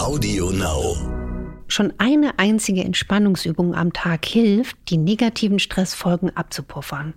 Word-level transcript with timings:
Audio 0.00 0.50
Now. 0.50 0.96
Schon 1.68 1.92
eine 1.98 2.38
einzige 2.38 2.82
Entspannungsübung 2.82 3.74
am 3.74 3.92
Tag 3.92 4.24
hilft, 4.24 4.78
die 4.88 4.96
negativen 4.96 5.58
Stressfolgen 5.58 6.34
abzupuffern. 6.34 7.12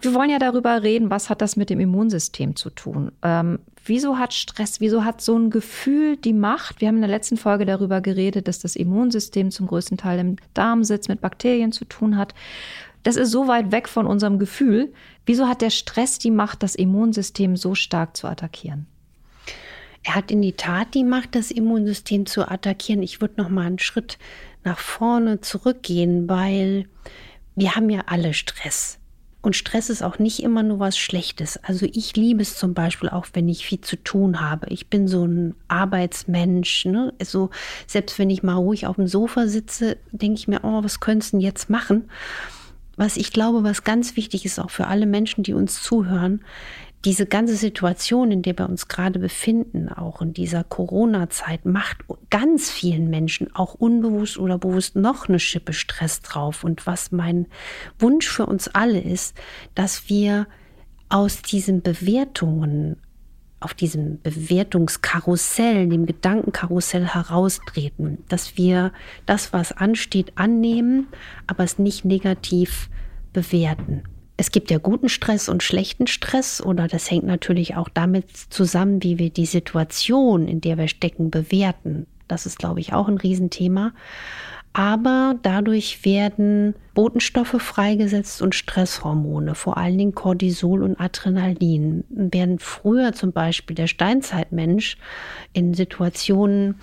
Wir 0.00 0.14
wollen 0.14 0.30
ja 0.30 0.38
darüber 0.38 0.82
reden, 0.82 1.10
was 1.10 1.28
hat 1.28 1.42
das 1.42 1.56
mit 1.56 1.70
dem 1.70 1.80
Immunsystem 1.80 2.54
zu 2.54 2.70
tun? 2.70 3.10
Ähm, 3.22 3.58
wieso 3.84 4.18
hat 4.18 4.32
Stress, 4.32 4.80
wieso 4.80 5.04
hat 5.04 5.20
so 5.20 5.36
ein 5.36 5.50
Gefühl 5.50 6.16
die 6.16 6.32
Macht? 6.32 6.80
Wir 6.80 6.88
haben 6.88 6.96
in 6.96 7.02
der 7.02 7.10
letzten 7.10 7.36
Folge 7.36 7.66
darüber 7.66 8.00
geredet, 8.00 8.46
dass 8.46 8.60
das 8.60 8.76
Immunsystem 8.76 9.50
zum 9.50 9.66
größten 9.66 9.98
Teil 9.98 10.20
im 10.20 10.36
Darm 10.54 10.84
sitzt, 10.84 11.08
mit 11.08 11.20
Bakterien 11.20 11.72
zu 11.72 11.84
tun 11.84 12.16
hat. 12.16 12.32
Das 13.02 13.16
ist 13.16 13.32
so 13.32 13.48
weit 13.48 13.72
weg 13.72 13.88
von 13.88 14.06
unserem 14.06 14.38
Gefühl. 14.38 14.92
Wieso 15.26 15.48
hat 15.48 15.62
der 15.62 15.70
Stress 15.70 16.18
die 16.18 16.30
Macht, 16.30 16.62
das 16.62 16.76
Immunsystem 16.76 17.56
so 17.56 17.74
stark 17.74 18.16
zu 18.16 18.28
attackieren? 18.28 18.86
Er 20.04 20.14
hat 20.14 20.30
in 20.30 20.42
die 20.42 20.52
Tat 20.52 20.94
die 20.94 21.04
Macht, 21.04 21.34
das 21.34 21.50
Immunsystem 21.50 22.26
zu 22.26 22.48
attackieren. 22.48 23.02
Ich 23.02 23.20
würde 23.20 23.34
noch 23.36 23.48
mal 23.48 23.66
einen 23.66 23.78
Schritt 23.80 24.18
nach 24.62 24.78
vorne 24.78 25.40
zurückgehen, 25.40 26.28
weil 26.28 26.86
wir 27.56 27.74
haben 27.74 27.90
ja 27.90 28.02
alle 28.06 28.32
Stress. 28.32 28.98
Und 29.40 29.54
Stress 29.54 29.88
ist 29.88 30.02
auch 30.02 30.18
nicht 30.18 30.42
immer 30.42 30.64
nur 30.64 30.80
was 30.80 30.98
Schlechtes. 30.98 31.62
Also 31.62 31.86
ich 31.92 32.16
liebe 32.16 32.42
es 32.42 32.56
zum 32.56 32.74
Beispiel 32.74 33.08
auch, 33.08 33.26
wenn 33.34 33.48
ich 33.48 33.64
viel 33.64 33.80
zu 33.80 33.96
tun 33.96 34.40
habe. 34.40 34.66
Ich 34.68 34.88
bin 34.88 35.06
so 35.06 35.24
ein 35.24 35.54
Arbeitsmensch. 35.68 36.86
Ne? 36.86 37.12
Also 37.20 37.50
selbst 37.86 38.18
wenn 38.18 38.30
ich 38.30 38.42
mal 38.42 38.54
ruhig 38.54 38.86
auf 38.86 38.96
dem 38.96 39.06
Sofa 39.06 39.46
sitze, 39.46 39.96
denke 40.10 40.38
ich 40.40 40.48
mir, 40.48 40.60
oh, 40.64 40.82
was 40.82 40.98
könntest 40.98 41.32
du 41.32 41.36
denn 41.36 41.46
jetzt 41.46 41.70
machen? 41.70 42.10
Was 42.96 43.16
ich 43.16 43.32
glaube, 43.32 43.62
was 43.62 43.84
ganz 43.84 44.16
wichtig 44.16 44.44
ist, 44.44 44.58
auch 44.58 44.70
für 44.70 44.88
alle 44.88 45.06
Menschen, 45.06 45.44
die 45.44 45.52
uns 45.52 45.80
zuhören, 45.84 46.44
diese 47.04 47.26
ganze 47.26 47.54
Situation, 47.54 48.32
in 48.32 48.42
der 48.42 48.58
wir 48.58 48.68
uns 48.68 48.88
gerade 48.88 49.18
befinden, 49.20 49.88
auch 49.88 50.20
in 50.20 50.32
dieser 50.32 50.64
Corona-Zeit, 50.64 51.64
macht 51.64 51.98
ganz 52.28 52.70
vielen 52.70 53.08
Menschen 53.08 53.54
auch 53.54 53.74
unbewusst 53.74 54.36
oder 54.38 54.58
bewusst 54.58 54.96
noch 54.96 55.28
eine 55.28 55.38
Schippe 55.38 55.72
Stress 55.72 56.22
drauf. 56.22 56.64
Und 56.64 56.86
was 56.86 57.12
mein 57.12 57.46
Wunsch 57.98 58.28
für 58.28 58.46
uns 58.46 58.66
alle 58.68 59.00
ist, 59.00 59.36
dass 59.76 60.08
wir 60.08 60.48
aus 61.08 61.40
diesen 61.42 61.82
Bewertungen, 61.82 62.96
auf 63.60 63.74
diesem 63.74 64.20
Bewertungskarussell, 64.20 65.88
dem 65.88 66.04
Gedankenkarussell 66.04 67.06
heraustreten, 67.06 68.24
dass 68.28 68.56
wir 68.56 68.92
das, 69.24 69.52
was 69.52 69.70
ansteht, 69.72 70.32
annehmen, 70.34 71.06
aber 71.46 71.62
es 71.62 71.78
nicht 71.78 72.04
negativ 72.04 72.90
bewerten 73.32 74.02
es 74.38 74.52
gibt 74.52 74.70
ja 74.70 74.78
guten 74.78 75.08
Stress 75.08 75.48
und 75.48 75.64
schlechten 75.64 76.06
Stress 76.06 76.62
oder 76.62 76.86
das 76.86 77.10
hängt 77.10 77.26
natürlich 77.26 77.74
auch 77.74 77.88
damit 77.88 78.30
zusammen, 78.30 79.02
wie 79.02 79.18
wir 79.18 79.30
die 79.30 79.46
Situation, 79.46 80.46
in 80.46 80.60
der 80.60 80.78
wir 80.78 80.86
stecken, 80.86 81.30
bewerten. 81.30 82.06
Das 82.28 82.46
ist, 82.46 82.56
glaube 82.56 82.78
ich, 82.78 82.92
auch 82.92 83.08
ein 83.08 83.18
Riesenthema. 83.18 83.92
Aber 84.72 85.34
dadurch 85.42 86.04
werden 86.04 86.76
Botenstoffe 86.94 87.60
freigesetzt 87.60 88.40
und 88.40 88.54
Stresshormone, 88.54 89.56
vor 89.56 89.76
allen 89.76 89.98
Dingen 89.98 90.14
Cortisol 90.14 90.84
und 90.84 91.00
Adrenalin. 91.00 92.04
Während 92.08 92.62
früher 92.62 93.14
zum 93.14 93.32
Beispiel 93.32 93.74
der 93.74 93.88
Steinzeitmensch 93.88 94.98
in 95.52 95.74
Situationen, 95.74 96.76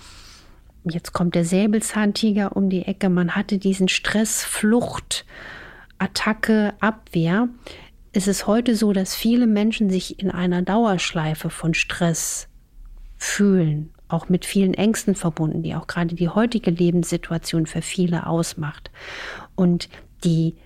jetzt 0.84 1.14
kommt 1.14 1.34
der 1.34 1.46
Säbelzahntiger 1.46 2.54
um 2.54 2.68
die 2.68 2.82
Ecke, 2.82 3.08
man 3.08 3.34
hatte 3.34 3.56
diesen 3.56 3.88
Stress, 3.88 4.44
Flucht, 4.44 5.24
Attacke, 5.98 6.74
Abwehr, 6.80 7.48
ist 8.12 8.28
es 8.28 8.46
heute 8.46 8.76
so, 8.76 8.92
dass 8.92 9.14
viele 9.14 9.46
Menschen 9.46 9.90
sich 9.90 10.20
in 10.20 10.30
einer 10.30 10.62
Dauerschleife 10.62 11.50
von 11.50 11.74
Stress 11.74 12.48
fühlen, 13.16 13.90
auch 14.08 14.28
mit 14.28 14.44
vielen 14.44 14.74
Ängsten 14.74 15.14
verbunden, 15.14 15.62
die 15.62 15.74
auch 15.74 15.86
gerade 15.86 16.14
die 16.14 16.28
heutige 16.28 16.70
Lebenssituation 16.70 17.66
für 17.66 17.82
viele 17.82 18.26
ausmacht. 18.26 18.90
Und 19.54 19.88
die 20.24 20.56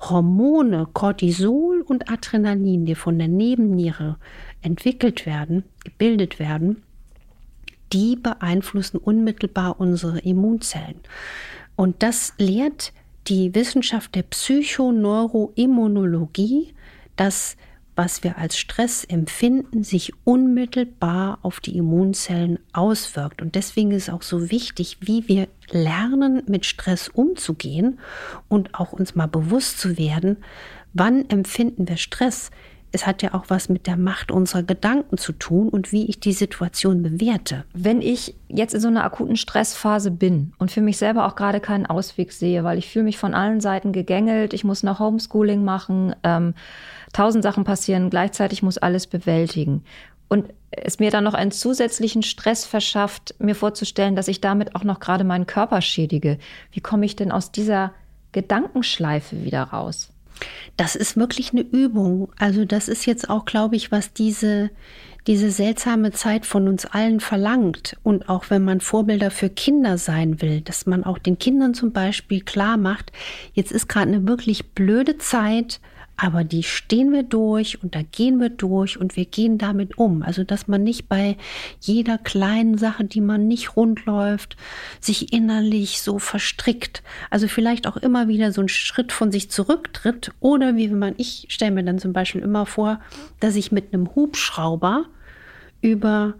Hormone 0.00 0.88
Cortisol 0.92 1.82
und 1.82 2.10
Adrenalin, 2.10 2.86
die 2.86 2.94
von 2.94 3.18
der 3.18 3.28
Nebenniere 3.28 4.16
entwickelt 4.62 5.26
werden, 5.26 5.64
gebildet 5.84 6.38
werden, 6.38 6.82
die 7.92 8.16
beeinflussen 8.16 8.98
unmittelbar 8.98 9.80
unsere 9.80 10.20
Immunzellen. 10.20 11.00
Und 11.76 12.02
das 12.02 12.34
lehrt 12.38 12.92
die 13.26 13.54
Wissenschaft 13.54 14.14
der 14.14 14.22
Psychoneuroimmunologie, 14.22 16.72
dass 17.16 17.56
was 17.96 18.22
wir 18.24 18.38
als 18.38 18.56
Stress 18.56 19.04
empfinden, 19.04 19.84
sich 19.84 20.14
unmittelbar 20.24 21.38
auf 21.42 21.60
die 21.60 21.76
Immunzellen 21.76 22.58
auswirkt. 22.72 23.42
Und 23.42 23.56
deswegen 23.56 23.90
ist 23.90 24.08
auch 24.08 24.22
so 24.22 24.50
wichtig, 24.50 24.96
wie 25.02 25.28
wir 25.28 25.48
lernen, 25.70 26.42
mit 26.46 26.64
Stress 26.64 27.08
umzugehen 27.08 27.98
und 28.48 28.74
auch 28.74 28.92
uns 28.92 29.16
mal 29.16 29.26
bewusst 29.26 29.80
zu 29.80 29.98
werden, 29.98 30.38
wann 30.94 31.28
empfinden 31.28 31.88
wir 31.88 31.98
Stress 31.98 32.50
es 32.92 33.06
hat 33.06 33.22
ja 33.22 33.34
auch 33.34 33.44
was 33.48 33.68
mit 33.68 33.86
der 33.86 33.96
Macht 33.96 34.30
unserer 34.30 34.62
Gedanken 34.62 35.16
zu 35.16 35.32
tun 35.32 35.68
und 35.68 35.92
wie 35.92 36.06
ich 36.06 36.20
die 36.20 36.32
Situation 36.32 37.02
bewerte. 37.02 37.64
Wenn 37.72 38.02
ich 38.02 38.34
jetzt 38.48 38.74
in 38.74 38.80
so 38.80 38.88
einer 38.88 39.04
akuten 39.04 39.36
Stressphase 39.36 40.10
bin 40.10 40.52
und 40.58 40.70
für 40.70 40.80
mich 40.80 40.98
selber 40.98 41.26
auch 41.26 41.36
gerade 41.36 41.60
keinen 41.60 41.86
Ausweg 41.86 42.32
sehe, 42.32 42.64
weil 42.64 42.78
ich 42.78 42.88
fühle 42.88 43.04
mich 43.04 43.18
von 43.18 43.34
allen 43.34 43.60
Seiten 43.60 43.92
gegängelt, 43.92 44.54
ich 44.54 44.64
muss 44.64 44.82
noch 44.82 44.98
Homeschooling 44.98 45.64
machen, 45.64 46.14
ähm, 46.24 46.54
tausend 47.12 47.44
Sachen 47.44 47.64
passieren, 47.64 48.10
gleichzeitig 48.10 48.62
muss 48.62 48.78
alles 48.78 49.06
bewältigen. 49.06 49.84
Und 50.28 50.52
es 50.70 51.00
mir 51.00 51.10
dann 51.10 51.24
noch 51.24 51.34
einen 51.34 51.50
zusätzlichen 51.50 52.22
Stress 52.22 52.64
verschafft, 52.64 53.34
mir 53.38 53.54
vorzustellen, 53.56 54.14
dass 54.14 54.28
ich 54.28 54.40
damit 54.40 54.76
auch 54.76 54.84
noch 54.84 55.00
gerade 55.00 55.24
meinen 55.24 55.46
Körper 55.46 55.80
schädige. 55.80 56.38
Wie 56.70 56.80
komme 56.80 57.06
ich 57.06 57.16
denn 57.16 57.32
aus 57.32 57.50
dieser 57.50 57.92
Gedankenschleife 58.32 59.44
wieder 59.44 59.64
raus? 59.64 60.09
Das 60.76 60.96
ist 60.96 61.16
wirklich 61.16 61.52
eine 61.52 61.62
Übung. 61.62 62.30
Also 62.38 62.64
das 62.64 62.88
ist 62.88 63.06
jetzt 63.06 63.28
auch, 63.28 63.44
glaube 63.44 63.76
ich, 63.76 63.92
was 63.92 64.12
diese, 64.12 64.70
diese 65.26 65.50
seltsame 65.50 66.12
Zeit 66.12 66.46
von 66.46 66.68
uns 66.68 66.86
allen 66.86 67.20
verlangt. 67.20 67.96
Und 68.02 68.28
auch 68.28 68.46
wenn 68.48 68.64
man 68.64 68.80
Vorbilder 68.80 69.30
für 69.30 69.50
Kinder 69.50 69.98
sein 69.98 70.40
will, 70.40 70.60
dass 70.60 70.86
man 70.86 71.04
auch 71.04 71.18
den 71.18 71.38
Kindern 71.38 71.74
zum 71.74 71.92
Beispiel 71.92 72.40
klar 72.40 72.76
macht, 72.76 73.12
jetzt 73.52 73.72
ist 73.72 73.88
gerade 73.88 74.08
eine 74.08 74.26
wirklich 74.26 74.70
blöde 74.70 75.18
Zeit, 75.18 75.80
aber 76.22 76.44
die 76.44 76.62
stehen 76.62 77.12
wir 77.12 77.22
durch 77.22 77.82
und 77.82 77.94
da 77.94 78.02
gehen 78.02 78.40
wir 78.40 78.50
durch 78.50 79.00
und 79.00 79.16
wir 79.16 79.24
gehen 79.24 79.56
damit 79.56 79.96
um. 79.96 80.22
Also, 80.22 80.44
dass 80.44 80.68
man 80.68 80.82
nicht 80.82 81.08
bei 81.08 81.38
jeder 81.80 82.18
kleinen 82.18 82.76
Sache, 82.76 83.04
die 83.04 83.22
man 83.22 83.48
nicht 83.48 83.74
rund 83.74 84.04
läuft, 84.04 84.58
sich 85.00 85.32
innerlich 85.32 86.02
so 86.02 86.18
verstrickt. 86.18 87.02
Also 87.30 87.48
vielleicht 87.48 87.86
auch 87.86 87.96
immer 87.96 88.28
wieder 88.28 88.52
so 88.52 88.60
einen 88.60 88.68
Schritt 88.68 89.12
von 89.12 89.32
sich 89.32 89.50
zurücktritt. 89.50 90.32
Oder 90.40 90.76
wie 90.76 90.90
wenn 90.90 90.98
man, 90.98 91.14
ich 91.16 91.46
stelle 91.48 91.70
mir 91.70 91.84
dann 91.84 91.98
zum 91.98 92.12
Beispiel 92.12 92.42
immer 92.42 92.66
vor, 92.66 93.00
dass 93.40 93.56
ich 93.56 93.72
mit 93.72 93.94
einem 93.94 94.14
Hubschrauber 94.14 95.06
über 95.80 96.34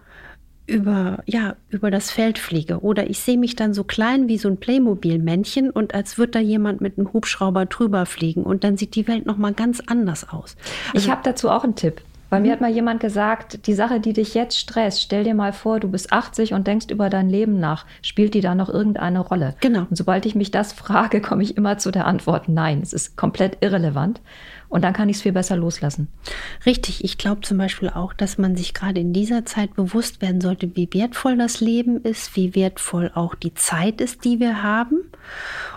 über, 0.70 1.18
ja, 1.26 1.56
über 1.68 1.90
das 1.90 2.10
Feld 2.10 2.38
fliege. 2.38 2.80
Oder 2.80 3.10
ich 3.10 3.18
sehe 3.18 3.36
mich 3.36 3.56
dann 3.56 3.74
so 3.74 3.84
klein 3.84 4.28
wie 4.28 4.38
so 4.38 4.48
ein 4.48 4.56
Playmobil-Männchen 4.56 5.70
und 5.70 5.94
als 5.94 6.16
würde 6.16 6.32
da 6.32 6.38
jemand 6.38 6.80
mit 6.80 6.96
einem 6.96 7.12
Hubschrauber 7.12 7.66
drüber 7.66 8.06
fliegen 8.06 8.44
und 8.44 8.64
dann 8.64 8.76
sieht 8.76 8.94
die 8.94 9.08
Welt 9.08 9.26
nochmal 9.26 9.52
ganz 9.52 9.82
anders 9.86 10.28
aus. 10.28 10.56
Also, 10.94 11.04
ich 11.04 11.10
habe 11.10 11.20
dazu 11.24 11.50
auch 11.50 11.64
einen 11.64 11.74
Tipp. 11.74 12.00
Weil 12.30 12.42
mir 12.42 12.52
hat 12.52 12.60
mal 12.60 12.70
jemand 12.70 13.00
gesagt, 13.00 13.66
die 13.66 13.74
Sache, 13.74 13.98
die 13.98 14.12
dich 14.12 14.34
jetzt 14.34 14.56
stresst, 14.56 15.02
stell 15.02 15.24
dir 15.24 15.34
mal 15.34 15.52
vor, 15.52 15.80
du 15.80 15.88
bist 15.88 16.12
80 16.12 16.54
und 16.54 16.64
denkst 16.68 16.86
über 16.90 17.10
dein 17.10 17.28
Leben 17.28 17.58
nach. 17.58 17.86
Spielt 18.02 18.34
die 18.34 18.40
da 18.40 18.54
noch 18.54 18.68
irgendeine 18.68 19.18
Rolle? 19.18 19.56
Genau. 19.60 19.86
Und 19.90 19.96
sobald 19.96 20.24
ich 20.26 20.36
mich 20.36 20.52
das 20.52 20.72
frage, 20.72 21.20
komme 21.20 21.42
ich 21.42 21.56
immer 21.56 21.78
zu 21.78 21.90
der 21.90 22.06
Antwort 22.06 22.48
nein. 22.48 22.80
Es 22.82 22.92
ist 22.92 23.16
komplett 23.16 23.58
irrelevant. 23.62 24.20
Und 24.70 24.82
dann 24.82 24.92
kann 24.92 25.08
ich 25.08 25.16
es 25.16 25.22
viel 25.22 25.32
besser 25.32 25.56
loslassen. 25.56 26.06
Richtig, 26.64 27.02
ich 27.04 27.18
glaube 27.18 27.40
zum 27.40 27.58
Beispiel 27.58 27.90
auch, 27.90 28.14
dass 28.14 28.38
man 28.38 28.56
sich 28.56 28.72
gerade 28.72 29.00
in 29.00 29.12
dieser 29.12 29.44
Zeit 29.44 29.74
bewusst 29.74 30.22
werden 30.22 30.40
sollte, 30.40 30.76
wie 30.76 30.88
wertvoll 30.92 31.36
das 31.36 31.60
Leben 31.60 32.00
ist, 32.02 32.36
wie 32.36 32.54
wertvoll 32.54 33.10
auch 33.12 33.34
die 33.34 33.52
Zeit 33.52 34.00
ist, 34.00 34.24
die 34.24 34.38
wir 34.38 34.62
haben. 34.62 35.00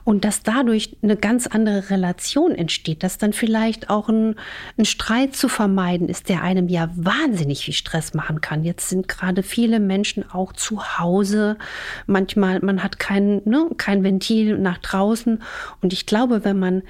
Und 0.04 0.26
dass 0.26 0.44
dadurch 0.44 0.96
eine 1.02 1.16
ganz 1.16 1.48
andere 1.48 1.90
Relation 1.90 2.54
entsteht, 2.54 3.02
dass 3.02 3.18
dann 3.18 3.34
vielleicht 3.34 3.90
auch 3.90 4.10
ein, 4.10 4.36
ein 4.78 4.86
Streit 4.86 5.36
zu 5.36 5.50
vermeiden 5.50 6.08
ist, 6.08 6.30
der 6.30 6.44
einem 6.44 6.68
ja 6.68 6.92
wahnsinnig 6.96 7.66
viel 7.66 7.74
Stress 7.74 8.14
machen 8.14 8.42
kann. 8.42 8.64
Jetzt 8.64 8.90
sind 8.90 9.08
gerade 9.08 9.42
viele 9.42 9.80
Menschen 9.80 10.30
auch 10.30 10.54
zu 10.54 11.00
Hause. 11.00 11.58
Manchmal, 12.06 12.60
man 12.60 12.84
hat 12.84 13.00
kein, 13.00 13.42
ne, 13.46 13.70
kein 13.78 14.04
Ventil 14.04 14.60
nach 14.60 14.78
draußen. 14.78 15.42
Und 15.82 15.94
ich 15.94 16.06
glaube, 16.06 16.46
wenn 16.46 16.60
man 16.60 16.84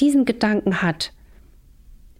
diesen 0.00 0.24
Gedanken 0.24 0.80
hat, 0.80 1.12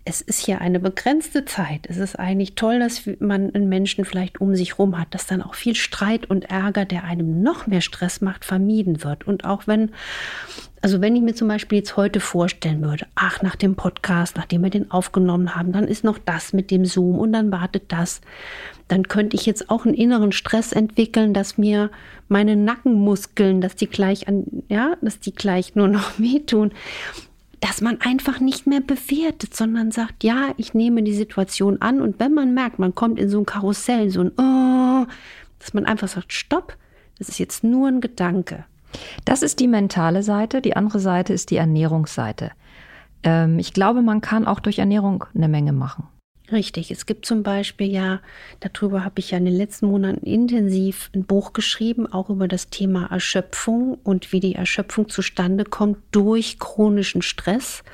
es 0.04 0.22
ist 0.22 0.44
hier 0.44 0.60
eine 0.60 0.80
begrenzte 0.80 1.44
Zeit. 1.44 1.86
Es 1.88 1.98
ist 1.98 2.18
eigentlich 2.18 2.54
toll, 2.54 2.78
dass 2.78 3.02
man 3.18 3.54
einen 3.54 3.68
Menschen 3.68 4.04
vielleicht 4.04 4.40
um 4.40 4.56
sich 4.56 4.70
herum 4.70 4.98
hat, 4.98 5.14
dass 5.14 5.26
dann 5.26 5.42
auch 5.42 5.54
viel 5.54 5.74
Streit 5.74 6.30
und 6.30 6.50
Ärger, 6.50 6.86
der 6.86 7.04
einem 7.04 7.42
noch 7.42 7.66
mehr 7.66 7.82
Stress 7.82 8.20
macht, 8.20 8.44
vermieden 8.44 9.04
wird. 9.04 9.26
Und 9.26 9.44
auch 9.44 9.66
wenn, 9.66 9.90
also 10.80 11.02
wenn 11.02 11.14
ich 11.14 11.22
mir 11.22 11.34
zum 11.34 11.48
Beispiel 11.48 11.78
jetzt 11.78 11.98
heute 11.98 12.18
vorstellen 12.18 12.82
würde, 12.82 13.06
ach, 13.14 13.42
nach 13.42 13.56
dem 13.56 13.76
Podcast, 13.76 14.36
nachdem 14.36 14.62
wir 14.62 14.70
den 14.70 14.90
aufgenommen 14.90 15.54
haben, 15.54 15.72
dann 15.72 15.86
ist 15.86 16.02
noch 16.02 16.18
das 16.18 16.54
mit 16.54 16.70
dem 16.70 16.86
Zoom 16.86 17.18
und 17.18 17.32
dann 17.32 17.52
wartet 17.52 17.92
das, 17.92 18.22
dann 18.88 19.06
könnte 19.06 19.36
ich 19.36 19.44
jetzt 19.44 19.68
auch 19.68 19.84
einen 19.84 19.94
inneren 19.94 20.32
Stress 20.32 20.72
entwickeln, 20.72 21.34
dass 21.34 21.58
mir 21.58 21.90
meine 22.28 22.56
Nackenmuskeln, 22.56 23.60
dass 23.60 23.76
die 23.76 23.86
gleich 23.86 24.28
an, 24.28 24.44
ja, 24.68 24.96
dass 25.02 25.20
die 25.20 25.34
gleich 25.34 25.74
nur 25.74 25.88
noch 25.88 26.12
wehtun 26.18 26.72
dass 27.60 27.80
man 27.80 28.00
einfach 28.00 28.40
nicht 28.40 28.66
mehr 28.66 28.80
bewertet, 28.80 29.54
sondern 29.54 29.90
sagt, 29.90 30.24
ja, 30.24 30.54
ich 30.56 30.74
nehme 30.74 31.02
die 31.02 31.14
Situation 31.14 31.80
an 31.82 32.00
und 32.00 32.18
wenn 32.18 32.32
man 32.32 32.54
merkt, 32.54 32.78
man 32.78 32.94
kommt 32.94 33.18
in 33.18 33.28
so 33.28 33.38
ein 33.38 33.46
Karussell, 33.46 34.10
so 34.10 34.22
ein 34.22 34.32
oh, 34.38 35.06
dass 35.58 35.74
man 35.74 35.84
einfach 35.84 36.08
sagt, 36.08 36.32
stopp, 36.32 36.76
das 37.18 37.28
ist 37.28 37.38
jetzt 37.38 37.62
nur 37.62 37.88
ein 37.88 38.00
Gedanke. 38.00 38.64
Das 39.24 39.42
ist 39.42 39.60
die 39.60 39.68
mentale 39.68 40.22
Seite, 40.22 40.62
die 40.62 40.74
andere 40.74 40.98
Seite 40.98 41.32
ist 41.32 41.50
die 41.50 41.56
Ernährungsseite. 41.56 42.50
Ähm, 43.22 43.58
ich 43.58 43.72
glaube, 43.72 44.02
man 44.02 44.20
kann 44.20 44.46
auch 44.46 44.60
durch 44.60 44.78
Ernährung 44.78 45.24
eine 45.34 45.48
Menge 45.48 45.72
machen. 45.72 46.08
Richtig. 46.52 46.90
Es 46.90 47.06
gibt 47.06 47.26
zum 47.26 47.42
Beispiel 47.42 47.90
ja, 47.90 48.20
darüber 48.58 49.04
habe 49.04 49.20
ich 49.20 49.30
ja 49.30 49.38
in 49.38 49.44
den 49.44 49.54
letzten 49.54 49.86
Monaten 49.86 50.26
intensiv 50.26 51.10
ein 51.14 51.24
Buch 51.24 51.52
geschrieben, 51.52 52.06
auch 52.06 52.28
über 52.28 52.48
das 52.48 52.70
Thema 52.70 53.06
Erschöpfung 53.06 53.98
und 54.02 54.32
wie 54.32 54.40
die 54.40 54.56
Erschöpfung 54.56 55.08
zustande 55.08 55.64
kommt 55.64 55.98
durch 56.10 56.58
chronischen 56.58 57.22
Stress. 57.22 57.84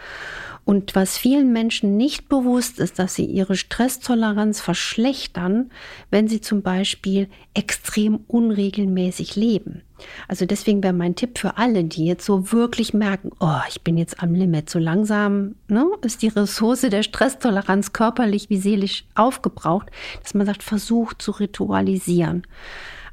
Und 0.67 0.97
was 0.97 1.17
vielen 1.17 1.53
Menschen 1.53 1.97
nicht 1.97 2.29
bewusst 2.29 2.81
ist, 2.81 2.99
dass 2.99 3.15
sie 3.15 3.25
ihre 3.25 3.55
Stresstoleranz 3.55 4.61
verschlechtern, 4.61 5.71
wenn 6.11 6.27
sie 6.27 6.41
zum 6.41 6.63
Beispiel 6.63 7.29
extrem 7.55 8.17
unregelmäßig 8.27 9.37
leben. 9.37 9.83
Also 10.27 10.45
deswegen 10.45 10.83
wäre 10.83 10.93
mein 10.93 11.15
Tipp 11.15 11.39
für 11.39 11.57
alle, 11.57 11.85
die 11.85 12.05
jetzt 12.05 12.27
so 12.27 12.51
wirklich 12.51 12.93
merken, 12.93 13.31
oh, 13.39 13.61
ich 13.69 13.83
bin 13.83 13.97
jetzt 13.97 14.21
am 14.21 14.35
Limit, 14.35 14.69
so 14.69 14.81
langsam 14.81 15.55
ne, 15.69 15.87
ist 16.03 16.23
die 16.23 16.29
Ressource 16.29 16.81
der 16.81 17.05
Stresstoleranz 17.05 17.93
körperlich 17.93 18.51
wie 18.51 18.59
seelisch 18.59 19.05
aufgebraucht, 19.15 19.93
dass 20.21 20.35
man 20.35 20.47
sagt, 20.47 20.65
versucht 20.65 21.23
zu 21.23 21.31
ritualisieren. 21.31 22.43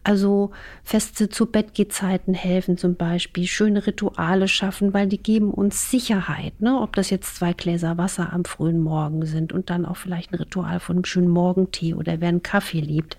Also 0.03 0.51
feste 0.83 1.29
zu 1.29 1.45
Bettgehzeiten 1.45 2.33
helfen 2.33 2.77
zum 2.77 2.95
Beispiel, 2.95 3.47
schöne 3.47 3.87
Rituale 3.87 4.49
schaffen, 4.49 4.93
weil 4.93 5.07
die 5.07 5.17
geben 5.17 5.51
uns 5.51 5.89
Sicherheit. 5.89 6.59
Ne? 6.59 6.77
Ob 6.77 6.95
das 6.95 7.09
jetzt 7.09 7.37
zwei 7.37 7.53
Gläser 7.53 7.97
Wasser 7.97 8.33
am 8.33 8.43
frühen 8.43 8.81
Morgen 8.81 9.25
sind 9.25 9.53
und 9.53 9.69
dann 9.69 9.85
auch 9.85 9.95
vielleicht 9.95 10.33
ein 10.33 10.35
Ritual 10.35 10.81
von 10.81 10.97
einem 10.97 11.05
schönen 11.05 11.29
Morgentee 11.29 11.93
oder 11.93 12.19
wer 12.19 12.27
einen 12.27 12.43
Kaffee 12.43 12.81
liebt. 12.81 13.17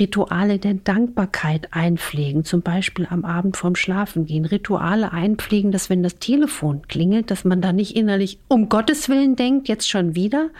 Rituale 0.00 0.58
der 0.58 0.74
Dankbarkeit 0.74 1.68
einpflegen, 1.72 2.44
zum 2.44 2.62
Beispiel 2.62 3.06
am 3.08 3.24
Abend 3.24 3.56
vorm 3.56 3.76
Schlafengehen. 3.76 4.44
Rituale 4.44 5.12
einpflegen, 5.12 5.70
dass 5.70 5.88
wenn 5.88 6.02
das 6.02 6.16
Telefon 6.16 6.82
klingelt, 6.88 7.30
dass 7.30 7.44
man 7.44 7.60
da 7.60 7.72
nicht 7.72 7.94
innerlich 7.94 8.40
um 8.48 8.68
Gottes 8.68 9.08
Willen 9.08 9.36
denkt, 9.36 9.68
jetzt 9.68 9.88
schon 9.88 10.16
wieder, 10.16 10.50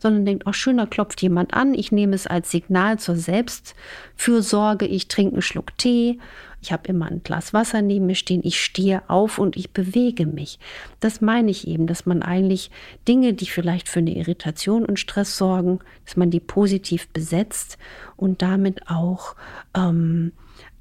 sondern 0.00 0.24
denkt, 0.24 0.46
auch 0.48 0.54
schöner 0.54 0.88
klopft 0.88 1.22
jemand 1.22 1.54
an. 1.54 1.74
Ich 1.74 1.92
nehme 1.92 2.16
es 2.16 2.26
als 2.26 2.50
Signal 2.50 2.98
zur 2.98 3.14
Selbstfürsorge. 3.14 4.86
Ich 4.86 5.03
trinke 5.08 5.34
einen 5.34 5.42
Schluck 5.42 5.76
Tee. 5.78 6.18
Ich 6.62 6.72
habe 6.72 6.88
immer 6.88 7.06
ein 7.06 7.22
Glas 7.22 7.52
Wasser 7.52 7.82
neben 7.82 8.06
mir 8.06 8.14
stehen. 8.14 8.40
Ich 8.42 8.62
stehe 8.62 9.02
auf 9.08 9.38
und 9.38 9.54
ich 9.54 9.72
bewege 9.72 10.24
mich. 10.24 10.58
Das 10.98 11.20
meine 11.20 11.50
ich 11.50 11.68
eben, 11.68 11.86
dass 11.86 12.06
man 12.06 12.22
eigentlich 12.22 12.70
Dinge, 13.06 13.34
die 13.34 13.46
vielleicht 13.46 13.88
für 13.88 13.98
eine 13.98 14.16
Irritation 14.16 14.86
und 14.86 14.98
Stress 14.98 15.36
sorgen, 15.36 15.80
dass 16.06 16.16
man 16.16 16.30
die 16.30 16.40
positiv 16.40 17.08
besetzt 17.08 17.76
und 18.16 18.40
damit 18.40 18.88
auch 18.88 19.36
ähm, 19.76 20.32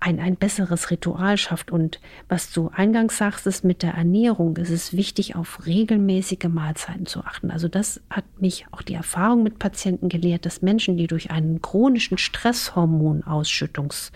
ein, 0.03 0.19
ein 0.19 0.35
besseres 0.35 0.91
Ritual 0.91 1.37
schafft. 1.37 1.71
Und 1.71 2.01
was 2.27 2.51
du 2.51 2.69
eingangs 2.73 3.17
sagst, 3.17 3.47
ist 3.47 3.63
mit 3.63 3.83
der 3.83 3.93
Ernährung, 3.93 4.57
ist 4.57 4.69
es 4.69 4.91
wichtig, 4.91 5.35
auf 5.35 5.65
regelmäßige 5.65 6.49
Mahlzeiten 6.49 7.05
zu 7.05 7.21
achten. 7.21 7.51
Also 7.51 7.69
das 7.69 8.01
hat 8.09 8.25
mich 8.39 8.65
auch 8.71 8.81
die 8.81 8.95
Erfahrung 8.95 9.43
mit 9.43 9.59
Patienten 9.59 10.09
gelehrt, 10.09 10.45
dass 10.45 10.61
Menschen, 10.61 10.97
die 10.97 11.07
durch 11.07 11.31
einen 11.31 11.61
chronischen 11.61 12.17
Stresshormonausschüttungs 12.17 14.11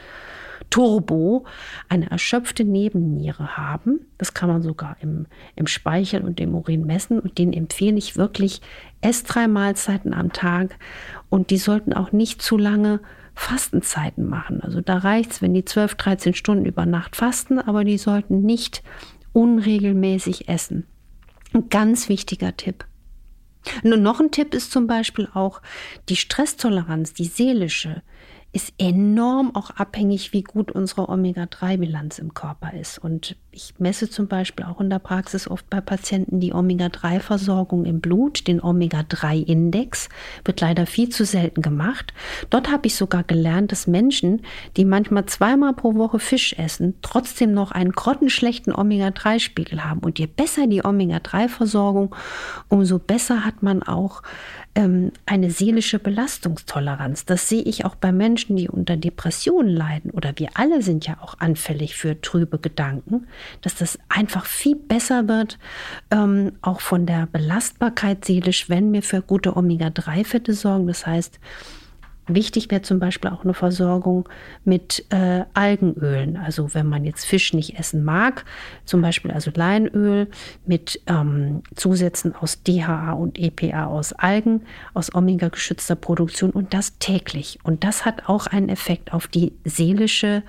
Turbo 0.69 1.45
eine 1.88 2.12
erschöpfte 2.12 2.66
Nebenniere 2.66 3.56
haben. 3.56 4.01
Das 4.18 4.33
kann 4.33 4.50
man 4.50 4.62
sogar 4.62 4.98
im, 5.00 5.28
im 5.56 5.68
Speichel 5.68 6.22
und 6.22 6.42
im 6.42 6.54
Urin 6.54 6.86
messen. 6.86 7.19
Und 7.22 7.38
denen 7.38 7.54
empfehle 7.54 7.98
ich 7.98 8.18
wirklich, 8.18 8.60
ess 9.00 9.24
drei 9.24 9.48
Mahlzeiten 9.48 10.13
am 10.13 10.33
Tag. 10.33 10.78
Und 11.30 11.50
die 11.50 11.57
sollten 11.57 11.94
auch 11.94 12.12
nicht 12.12 12.42
zu 12.42 12.57
lange 12.57 13.00
Fastenzeiten 13.38 14.28
machen. 14.28 14.62
Also 14.62 14.81
da 14.81 14.98
reicht 14.98 15.31
es, 15.31 15.42
wenn 15.42 15.54
die 15.54 15.63
12, 15.63 15.95
13 15.95 16.34
Stunden 16.34 16.66
über 16.66 16.86
Nacht 16.86 17.16
fasten, 17.16 17.59
aber 17.59 17.83
die 17.83 17.97
sollten 17.97 18.42
nicht 18.42 18.83
unregelmäßig 19.31 20.50
essen. 20.50 20.88
Ein 21.54 21.69
ganz 21.69 22.09
wichtiger 22.09 22.57
Tipp. 22.57 22.85
Und 23.83 24.02
noch 24.02 24.19
ein 24.19 24.31
Tipp 24.31 24.54
ist 24.54 24.71
zum 24.71 24.88
Beispiel 24.88 25.30
auch 25.33 25.61
die 26.09 26.16
Stresstoleranz, 26.16 27.14
die 27.14 27.26
seelische 27.26 28.02
ist 28.54 28.73
enorm 28.80 29.56
auch 29.56 29.71
abhängig, 29.71 30.33
wie 30.33 30.42
gut 30.42 30.71
unsere 30.71 31.09
Omega-3-Bilanz 31.09 32.18
im 32.18 32.33
Körper 32.33 32.73
ist. 32.73 32.97
Und 32.97 33.35
ich 33.57 33.73
messe 33.80 34.07
zum 34.07 34.28
Beispiel 34.28 34.66
auch 34.66 34.80
in 34.80 34.92
der 34.92 34.99
Praxis 34.99 35.49
oft 35.49 35.68
bei 35.68 35.81
Patienten 35.81 36.40
die 36.40 36.54
Omega-3-Versorgung 36.54 37.85
im 37.85 38.02
Blut, 38.02 38.45
den 38.47 38.61
Omega-3-Index, 38.61 40.09
wird 40.45 40.61
leider 40.61 40.85
viel 40.85 41.09
zu 41.09 41.26
selten 41.26 41.64
gemacht. 41.64 42.14
Dort 42.52 42.71
habe 42.71 42.85
ich 42.85 42.95
sogar 42.95 43.23
gelernt, 43.23 43.71
dass 43.71 43.87
Menschen, 43.87 44.44
die 44.78 44.85
manchmal 44.85 45.26
zweimal 45.26 45.73
pro 45.73 45.95
Woche 45.95 46.19
Fisch 46.19 46.54
essen, 46.54 46.94
trotzdem 47.02 47.52
noch 47.52 47.71
einen 47.71 47.94
grottenschlechten 47.94 48.76
Omega-3-Spiegel 48.76 49.83
haben. 49.83 50.02
Und 50.02 50.19
je 50.19 50.28
besser 50.28 50.68
die 50.68 50.85
Omega-3-Versorgung, 50.85 52.16
umso 52.69 52.99
besser 52.99 53.44
hat 53.44 53.64
man 53.64 53.81
auch 53.81 54.21
ähm, 54.78 55.11
eine 55.26 55.49
seelische 55.49 55.97
Belastungstoleranz. 55.97 57.26
Das 57.26 57.49
sehe 57.49 57.64
ich 57.64 57.83
auch 57.83 57.95
bei 57.95 58.11
Menschen, 58.11 58.56
die 58.56 58.69
unter 58.69 58.95
Depressionen 58.95 59.76
leiden 59.76 60.11
oder 60.11 60.33
wir 60.35 60.49
alle 60.54 60.83
sind 60.83 61.07
ja 61.07 61.18
auch 61.19 61.40
anfällig 61.40 61.95
für 61.95 62.21
trübe 62.21 62.59
Gedanken, 62.59 63.26
dass 63.61 63.75
das 63.75 63.99
einfach 64.09 64.45
viel 64.45 64.75
besser 64.75 65.27
wird, 65.27 65.57
ähm, 66.11 66.54
auch 66.61 66.81
von 66.81 67.06
der 67.06 67.27
Belastbarkeit 67.27 68.25
seelisch, 68.25 68.69
wenn 68.69 68.94
wir 68.94 69.04
für 69.04 69.21
gute 69.21 69.56
Omega-3-Fette 69.56 70.54
sorgen. 70.54 70.87
Das 70.87 71.06
heißt, 71.06 71.39
Wichtig 72.27 72.69
wäre 72.69 72.81
zum 72.81 72.99
Beispiel 72.99 73.31
auch 73.31 73.45
eine 73.45 73.54
Versorgung 73.54 74.27
mit 74.66 75.06
äh, 75.11 75.45
Algenölen. 75.54 76.35
Also 76.35 76.73
wenn 76.73 76.85
man 76.87 77.06
jetzt 77.06 77.25
Fisch 77.25 77.54
nicht 77.54 77.80
essen 77.80 78.04
mag, 78.04 78.44
zum 78.83 79.01
Beispiel 79.01 79.31
also 79.31 79.49
Leinöl 79.56 80.27
mit 80.66 80.99
ähm, 81.07 81.63
Zusätzen 81.75 82.35
aus 82.35 82.63
DHA 82.63 83.13
und 83.13 83.39
EPA 83.39 83.85
aus 83.85 84.11
Algen, 84.11 84.63
aus 84.94 85.16
Omega-geschützter 85.16 85.95
Produktion 85.95 86.51
und 86.51 86.73
das 86.73 86.97
täglich. 86.99 87.59
Und 87.63 87.85
das 87.85 88.04
hat 88.04 88.27
auch 88.27 88.47
einen 88.47 88.68
Effekt 88.68 89.13
auf 89.13 89.27
die 89.27 89.54
seelische 89.63 90.44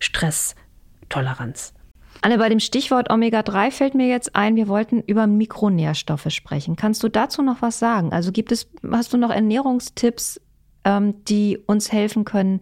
Stresstoleranz. 0.00 1.74
Anne, 2.22 2.38
bei 2.38 2.48
dem 2.48 2.60
Stichwort 2.60 3.10
Omega-3 3.10 3.70
fällt 3.70 3.94
mir 3.94 4.08
jetzt 4.08 4.36
ein, 4.36 4.56
wir 4.56 4.68
wollten 4.68 5.00
über 5.00 5.26
Mikronährstoffe 5.26 6.30
sprechen. 6.30 6.76
Kannst 6.76 7.02
du 7.02 7.08
dazu 7.08 7.42
noch 7.42 7.62
was 7.62 7.78
sagen? 7.78 8.12
Also 8.12 8.30
gibt 8.30 8.52
es, 8.52 8.68
hast 8.90 9.12
du 9.12 9.16
noch 9.16 9.30
Ernährungstipps, 9.30 10.40
ähm, 10.84 11.24
die 11.24 11.58
uns 11.66 11.92
helfen 11.92 12.24
können, 12.24 12.60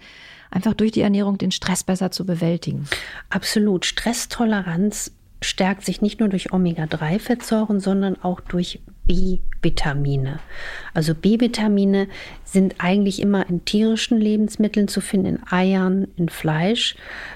einfach 0.50 0.74
durch 0.74 0.92
die 0.92 1.00
Ernährung 1.00 1.38
den 1.38 1.50
Stress 1.50 1.82
besser 1.82 2.10
zu 2.10 2.24
bewältigen. 2.24 2.86
Absolut. 3.30 3.84
Stresstoleranz 3.84 5.12
stärkt 5.42 5.84
sich 5.84 6.00
nicht 6.02 6.20
nur 6.20 6.28
durch 6.28 6.52
Omega-3-Fettsäuren, 6.52 7.80
sondern 7.80 8.20
auch 8.22 8.40
durch 8.40 8.80
B-Vitamine. 9.08 10.38
Also 10.94 11.14
B-Vitamine 11.14 12.06
sind 12.44 12.76
eigentlich 12.78 13.20
immer 13.20 13.48
in 13.48 13.64
tierischen 13.64 14.20
Lebensmitteln 14.20 14.86
zu 14.86 15.00
finden, 15.00 15.26
in 15.26 15.42
Eiern, 15.50 16.06
in 16.16 16.28
Fleisch. 16.28 16.94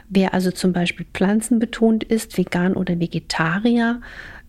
Wer 0.09 0.35
also 0.35 0.53
zum 0.53 0.73
Beispiel 0.73 1.07
pflanzenbetont 1.13 2.05
ist, 2.05 2.39
vegan 2.39 2.75
oder 2.75 3.01
Vegetarier, 3.01 4.01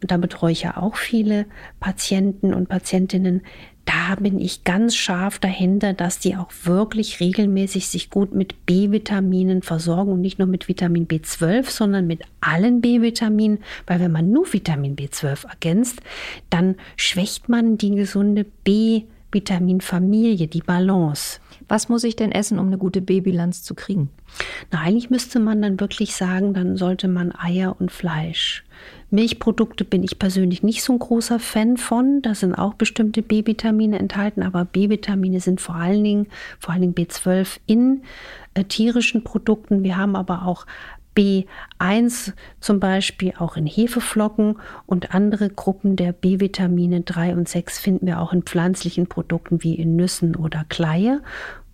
da 0.01 0.18
betreue 0.18 0.51
ich 0.51 0.63
ja 0.63 0.77
auch 0.77 0.98
viele 0.98 1.46
Patienten 1.80 2.53
und 2.53 2.68
Patientinnen, 2.68 3.42
da 3.86 4.15
bin 4.15 4.39
ich 4.39 4.63
ganz 4.63 4.96
scharf 4.96 5.39
dahinter, 5.39 5.94
dass 5.94 6.20
die 6.20 6.38
auch 6.38 6.51
wirklich 6.63 7.20
regelmäßig 7.20 7.89
sich 7.89 8.10
gut 8.10 8.34
mit 8.34 8.65
B-Vitaminen 8.65 9.62
versorgen 9.62 10.13
und 10.13 10.22
nicht 10.22 10.39
nur 10.39 10.48
mit 10.48 10.70
Vitamin 10.70 11.06
B12, 11.06 11.70
sondern 11.70 12.08
mit 12.08 12.22
allen 12.39 12.80
B-Vitaminen, 12.80 13.60
weil 13.86 14.00
wenn 14.00 14.12
man 14.12 14.32
nur 14.32 14.51
Vitamin 14.53 14.96
B12 14.96 15.50
ergänzt, 15.50 16.00
dann 16.50 16.75
schwächt 17.13 17.48
man 17.48 17.77
die 17.77 17.91
gesunde 17.91 18.43
B-Vitaminfamilie, 18.63 20.48
die 20.48 20.62
Balance. 20.62 21.39
Was 21.67 21.88
muss 21.88 22.03
ich 22.03 22.15
denn 22.15 22.32
essen, 22.32 22.58
um 22.58 22.65
eine 22.65 22.79
gute 22.79 23.01
B-Bilanz 23.01 23.62
zu 23.62 23.75
kriegen? 23.75 24.10
Na, 24.72 24.79
eigentlich 24.79 25.12
müsste 25.12 25.39
man 25.39 25.62
dann 25.62 25.79
wirklich 25.79 26.15
sagen, 26.15 26.55
dann 26.55 26.75
sollte 26.75 27.08
man 27.08 27.32
Eier 27.32 27.75
und 27.79 27.91
Fleisch 27.91 28.63
Milchprodukte 29.13 29.86
bin 29.86 30.01
ich 30.01 30.17
persönlich 30.17 30.63
nicht 30.63 30.82
so 30.82 30.91
ein 30.91 30.98
großer 30.98 31.38
Fan 31.38 31.77
von. 31.77 32.24
Da 32.24 32.34
sind 32.34 32.55
auch 32.55 32.74
bestimmte 32.74 33.22
B-Vitamine 33.22 34.00
enthalten, 34.00 34.41
aber 34.41 34.65
B-Vitamine 34.65 35.39
sind 35.39 35.62
vor 35.62 35.75
allen 35.75 36.03
Dingen, 36.03 36.27
vor 36.58 36.74
allen 36.74 36.82
Dingen 36.82 36.96
B12 36.96 37.60
in 37.67 38.01
äh, 38.55 38.63
tierischen 38.63 39.24
Produkten. 39.24 39.84
Wir 39.84 39.98
haben 39.98 40.15
aber 40.15 40.48
auch 40.48 40.65
B1 41.15 42.34
zum 42.60 42.79
Beispiel 42.79 43.34
auch 43.38 43.55
in 43.55 43.65
Hefeflocken 43.65 44.60
und 44.86 45.13
andere 45.13 45.50
Gruppen 45.50 45.96
der 45.96 46.12
B-Vitamine 46.12 47.01
3 47.01 47.34
und 47.34 47.48
6 47.48 47.79
finden 47.79 48.08
wir 48.08 48.20
auch 48.20 48.34
in 48.34 48.43
pflanzlichen 48.43 49.08
Produkten 49.08 49.63
wie 49.63 49.75
in 49.75 49.96
Nüssen 49.96 50.36
oder 50.36 50.65
Kleie. 50.70 51.22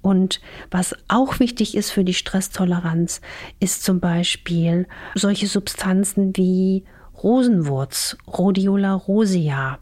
Und 0.01 0.39
was 0.71 0.95
auch 1.07 1.39
wichtig 1.39 1.75
ist 1.75 1.91
für 1.91 2.03
die 2.03 2.13
Stresstoleranz, 2.13 3.21
ist 3.59 3.83
zum 3.83 3.99
Beispiel 3.99 4.87
solche 5.15 5.47
Substanzen 5.47 6.35
wie 6.37 6.85
Rosenwurz, 7.23 8.17
Rhodiola 8.27 8.93
rosea. 8.93 9.79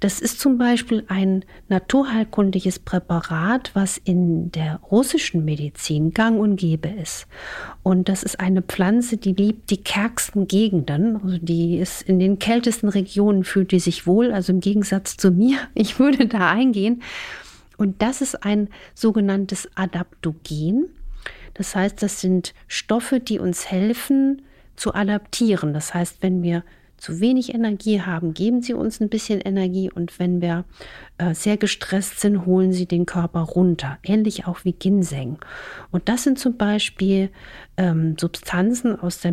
Das 0.00 0.20
ist 0.20 0.40
zum 0.40 0.56
Beispiel 0.56 1.04
ein 1.08 1.44
naturheilkundliches 1.68 2.78
Präparat, 2.78 3.70
was 3.74 3.98
in 3.98 4.50
der 4.52 4.80
russischen 4.90 5.44
Medizin 5.44 6.12
gang 6.12 6.40
und 6.40 6.56
gäbe 6.56 6.88
ist. 6.88 7.26
Und 7.82 8.08
das 8.08 8.22
ist 8.22 8.40
eine 8.40 8.62
Pflanze, 8.62 9.18
die 9.18 9.32
liebt 9.32 9.70
die 9.70 9.82
kärgsten 9.82 10.48
Gegenden. 10.48 11.20
Also 11.22 11.38
die 11.38 11.78
ist 11.78 12.02
in 12.02 12.18
den 12.18 12.38
kältesten 12.38 12.88
Regionen 12.88 13.44
fühlt 13.44 13.72
die 13.72 13.80
sich 13.80 14.06
wohl. 14.06 14.32
Also 14.32 14.52
im 14.52 14.60
Gegensatz 14.60 15.16
zu 15.16 15.30
mir. 15.30 15.58
Ich 15.74 15.98
würde 15.98 16.26
da 16.26 16.50
eingehen. 16.50 17.02
Und 17.76 18.02
das 18.02 18.20
ist 18.20 18.44
ein 18.44 18.68
sogenanntes 18.94 19.68
Adaptogen. 19.76 20.86
Das 21.54 21.76
heißt, 21.76 22.02
das 22.02 22.20
sind 22.20 22.54
Stoffe, 22.66 23.20
die 23.20 23.38
uns 23.38 23.70
helfen, 23.70 24.42
zu 24.76 24.94
adaptieren. 24.94 25.72
Das 25.72 25.94
heißt, 25.94 26.18
wenn 26.20 26.42
wir 26.42 26.64
zu 26.98 27.20
wenig 27.20 27.54
Energie 27.54 28.02
haben, 28.02 28.34
geben 28.34 28.60
sie 28.60 28.74
uns 28.74 29.00
ein 29.00 29.08
bisschen 29.08 29.40
Energie 29.40 29.90
und 29.90 30.18
wenn 30.18 30.40
wir 30.40 30.64
äh, 31.16 31.34
sehr 31.34 31.56
gestresst 31.56 32.20
sind, 32.20 32.44
holen 32.44 32.72
sie 32.72 32.86
den 32.86 33.06
Körper 33.06 33.40
runter. 33.40 33.98
Ähnlich 34.02 34.46
auch 34.46 34.64
wie 34.64 34.72
Ginseng. 34.72 35.38
Und 35.90 36.08
das 36.08 36.24
sind 36.24 36.38
zum 36.38 36.56
Beispiel 36.56 37.30
ähm, 37.76 38.16
Substanzen 38.18 38.98
aus 38.98 39.20
der 39.20 39.32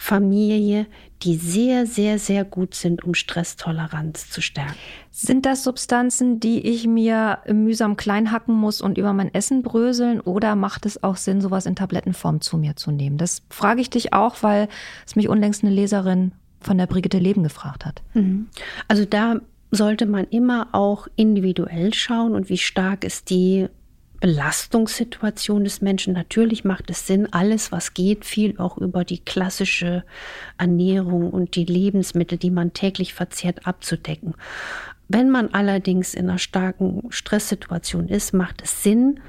Mikronährstofffamilie, 0.00 0.86
die 1.22 1.36
sehr, 1.36 1.86
sehr, 1.86 2.18
sehr 2.18 2.44
gut 2.44 2.74
sind, 2.74 3.04
um 3.04 3.14
Stresstoleranz 3.14 4.30
zu 4.30 4.40
stärken. 4.40 4.74
Sind 5.10 5.44
das 5.44 5.64
Substanzen, 5.64 6.40
die 6.40 6.60
ich 6.66 6.86
mir 6.86 7.38
mühsam 7.52 7.96
klein 7.96 8.32
hacken 8.32 8.54
muss 8.54 8.80
und 8.80 8.96
über 8.96 9.12
mein 9.12 9.32
Essen 9.34 9.62
bröseln? 9.62 10.20
Oder 10.20 10.56
macht 10.56 10.86
es 10.86 11.02
auch 11.02 11.16
Sinn, 11.16 11.40
sowas 11.40 11.66
in 11.66 11.76
Tablettenform 11.76 12.40
zu 12.40 12.56
mir 12.56 12.76
zu 12.76 12.90
nehmen? 12.90 13.18
Das 13.18 13.42
frage 13.50 13.80
ich 13.80 13.90
dich 13.90 14.12
auch, 14.12 14.42
weil 14.42 14.68
es 15.06 15.16
mich 15.16 15.28
unlängst 15.28 15.62
eine 15.62 15.74
Leserin 15.74 16.32
von 16.60 16.78
der 16.78 16.86
Brigitte 16.86 17.18
Leben 17.18 17.42
gefragt 17.42 17.84
hat. 17.84 18.02
Mhm. 18.14 18.48
Also 18.88 19.04
da 19.04 19.36
sollte 19.70 20.06
man 20.06 20.24
immer 20.24 20.68
auch 20.72 21.06
individuell 21.16 21.94
schauen 21.94 22.34
und 22.34 22.48
wie 22.48 22.58
stark 22.58 23.04
ist 23.04 23.30
die 23.30 23.68
Belastungssituation 24.20 25.64
des 25.64 25.80
Menschen. 25.80 26.12
Natürlich 26.12 26.64
macht 26.64 26.90
es 26.90 27.06
Sinn, 27.06 27.32
alles, 27.32 27.72
was 27.72 27.94
geht, 27.94 28.24
viel 28.24 28.58
auch 28.58 28.78
über 28.78 29.04
die 29.04 29.18
klassische 29.18 30.04
Ernährung 30.58 31.30
und 31.30 31.56
die 31.56 31.64
Lebensmittel, 31.64 32.38
die 32.38 32.50
man 32.50 32.72
täglich 32.72 33.14
verzehrt, 33.14 33.66
abzudecken. 33.66 34.34
Wenn 35.08 35.30
man 35.30 35.52
allerdings 35.54 36.14
in 36.14 36.28
einer 36.28 36.38
starken 36.38 37.02
Stresssituation 37.08 38.08
ist, 38.08 38.32
macht 38.32 38.62
es 38.62 38.82
Sinn, 38.82 39.20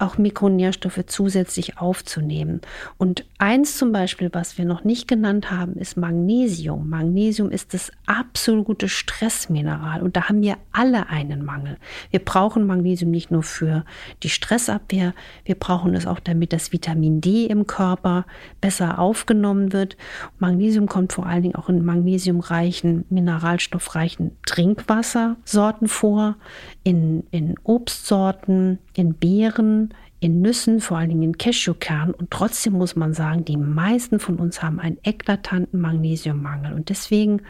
auch 0.00 0.18
Mikronährstoffe 0.18 1.04
zusätzlich 1.06 1.78
aufzunehmen. 1.78 2.60
Und 2.98 3.24
eins 3.38 3.78
zum 3.78 3.92
Beispiel, 3.92 4.30
was 4.32 4.58
wir 4.58 4.64
noch 4.64 4.84
nicht 4.84 5.08
genannt 5.08 5.50
haben, 5.50 5.74
ist 5.74 5.96
Magnesium. 5.96 6.88
Magnesium 6.88 7.50
ist 7.50 7.74
das 7.74 7.92
absolute 8.06 8.88
Stressmineral 8.88 10.02
und 10.02 10.16
da 10.16 10.28
haben 10.28 10.42
wir 10.42 10.56
alle 10.72 11.08
einen 11.08 11.44
Mangel. 11.44 11.76
Wir 12.10 12.20
brauchen 12.20 12.66
Magnesium 12.66 13.10
nicht 13.10 13.30
nur 13.30 13.42
für 13.42 13.84
die 14.22 14.28
Stressabwehr, 14.28 15.14
wir 15.44 15.54
brauchen 15.54 15.94
es 15.94 16.06
auch, 16.06 16.20
damit 16.20 16.52
das 16.52 16.72
Vitamin 16.72 17.20
D 17.20 17.46
im 17.46 17.66
Körper 17.66 18.26
besser 18.60 18.98
aufgenommen 18.98 19.72
wird. 19.72 19.96
Magnesium 20.38 20.86
kommt 20.86 21.12
vor 21.12 21.26
allen 21.26 21.42
Dingen 21.42 21.54
auch 21.54 21.68
in 21.68 21.84
magnesiumreichen, 21.84 23.04
mineralstoffreichen 23.10 24.36
Trinkwassersorten 24.46 25.88
vor, 25.88 26.36
in, 26.82 27.24
in 27.30 27.54
Obstsorten, 27.62 28.78
in 28.94 29.14
Beeren, 29.14 29.83
in 30.24 30.40
Nüssen, 30.40 30.80
vor 30.80 30.96
allen 30.96 31.10
Dingen 31.10 31.22
in 31.22 31.38
Cashewkernen. 31.38 32.14
Und 32.14 32.30
trotzdem 32.30 32.72
muss 32.72 32.96
man 32.96 33.12
sagen, 33.12 33.44
die 33.44 33.58
meisten 33.58 34.18
von 34.18 34.36
uns 34.36 34.62
haben 34.62 34.80
einen 34.80 34.96
eklatanten 35.02 35.78
Magnesiummangel. 35.78 36.72
Und 36.72 36.88
deswegen 36.88 37.42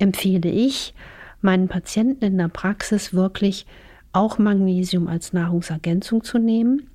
empfehle 0.00 0.50
ich 0.50 0.92
meinen 1.40 1.68
Patienten 1.68 2.24
in 2.24 2.38
der 2.38 2.48
Praxis 2.48 3.14
wirklich 3.14 3.64
auch 4.12 4.38
Magnesium 4.38 5.06
als 5.06 5.32
Nahrungsergänzung 5.32 6.24
zu 6.24 6.38
nehmen. 6.38 6.88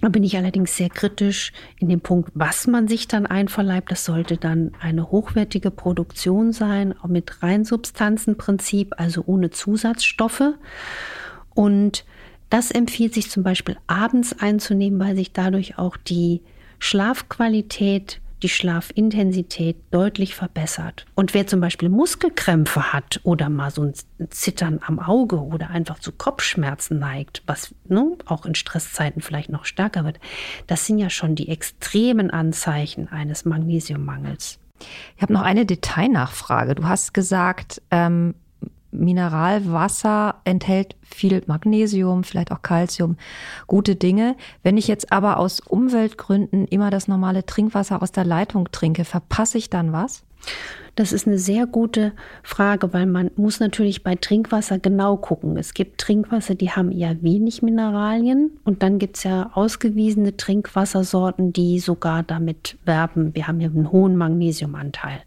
Da 0.00 0.08
bin 0.08 0.24
ich 0.24 0.36
allerdings 0.36 0.76
sehr 0.76 0.90
kritisch 0.90 1.52
in 1.78 1.88
dem 1.88 2.00
Punkt, 2.00 2.32
was 2.34 2.66
man 2.66 2.88
sich 2.88 3.06
dann 3.06 3.26
einverleibt. 3.26 3.92
Das 3.92 4.04
sollte 4.04 4.38
dann 4.38 4.72
eine 4.80 5.12
hochwertige 5.12 5.70
Produktion 5.70 6.52
sein, 6.52 6.98
auch 7.00 7.06
mit 7.06 7.44
Reinsubstanzenprinzip, 7.44 8.94
also 8.96 9.22
ohne 9.24 9.50
Zusatzstoffe. 9.50 10.54
Und 11.54 12.04
das 12.50 12.70
empfiehlt 12.70 13.14
sich 13.14 13.30
zum 13.30 13.42
Beispiel 13.42 13.76
abends 13.86 14.38
einzunehmen, 14.38 14.98
weil 15.00 15.16
sich 15.16 15.32
dadurch 15.32 15.78
auch 15.78 15.96
die 15.96 16.42
Schlafqualität 16.78 18.20
die 18.42 18.48
Schlafintensität 18.48 19.76
deutlich 19.90 20.34
verbessert. 20.34 21.06
Und 21.14 21.34
wer 21.34 21.46
zum 21.46 21.60
Beispiel 21.60 21.88
Muskelkrämpfe 21.88 22.92
hat 22.92 23.20
oder 23.24 23.48
mal 23.48 23.70
so 23.70 23.82
ein 23.82 23.94
Zittern 24.30 24.80
am 24.86 24.98
Auge 24.98 25.40
oder 25.40 25.70
einfach 25.70 25.98
zu 25.98 26.12
Kopfschmerzen 26.12 26.98
neigt, 26.98 27.42
was 27.46 27.74
ne, 27.88 28.16
auch 28.26 28.46
in 28.46 28.54
Stresszeiten 28.54 29.22
vielleicht 29.22 29.50
noch 29.50 29.64
stärker 29.64 30.04
wird, 30.04 30.20
das 30.66 30.86
sind 30.86 30.98
ja 30.98 31.10
schon 31.10 31.34
die 31.34 31.48
extremen 31.48 32.30
Anzeichen 32.30 33.08
eines 33.08 33.44
Magnesiummangels. 33.44 34.58
Ich 35.16 35.22
habe 35.22 35.32
noch 35.32 35.42
eine 35.42 35.66
Detailnachfrage. 35.66 36.76
Du 36.76 36.84
hast 36.84 37.12
gesagt, 37.12 37.82
ähm, 37.90 38.34
Mineralwasser 38.90 40.36
enthält 40.44 40.96
viel 41.02 41.42
Magnesium, 41.46 42.24
vielleicht 42.24 42.52
auch 42.52 42.62
Kalzium, 42.62 43.16
gute 43.66 43.96
Dinge. 43.96 44.36
Wenn 44.62 44.76
ich 44.76 44.88
jetzt 44.88 45.12
aber 45.12 45.38
aus 45.38 45.60
Umweltgründen 45.60 46.66
immer 46.66 46.90
das 46.90 47.08
normale 47.08 47.44
Trinkwasser 47.44 48.02
aus 48.02 48.12
der 48.12 48.24
Leitung 48.24 48.70
trinke, 48.72 49.04
verpasse 49.04 49.58
ich 49.58 49.70
dann 49.70 49.92
was? 49.92 50.24
Das 50.94 51.12
ist 51.12 51.28
eine 51.28 51.38
sehr 51.38 51.66
gute 51.66 52.12
Frage, 52.42 52.92
weil 52.92 53.06
man 53.06 53.30
muss 53.36 53.60
natürlich 53.60 54.02
bei 54.02 54.16
Trinkwasser 54.16 54.80
genau 54.80 55.16
gucken. 55.16 55.56
Es 55.56 55.72
gibt 55.72 56.00
Trinkwasser, 56.00 56.56
die 56.56 56.72
haben 56.72 56.90
eher 56.90 57.22
wenig 57.22 57.62
Mineralien 57.62 58.58
und 58.64 58.82
dann 58.82 58.98
gibt 58.98 59.16
es 59.16 59.22
ja 59.22 59.50
ausgewiesene 59.54 60.36
Trinkwassersorten, 60.36 61.52
die 61.52 61.78
sogar 61.78 62.24
damit 62.24 62.78
werben, 62.84 63.34
wir 63.34 63.46
haben 63.46 63.60
hier 63.60 63.70
einen 63.70 63.92
hohen 63.92 64.16
Magnesiumanteil. 64.16 65.20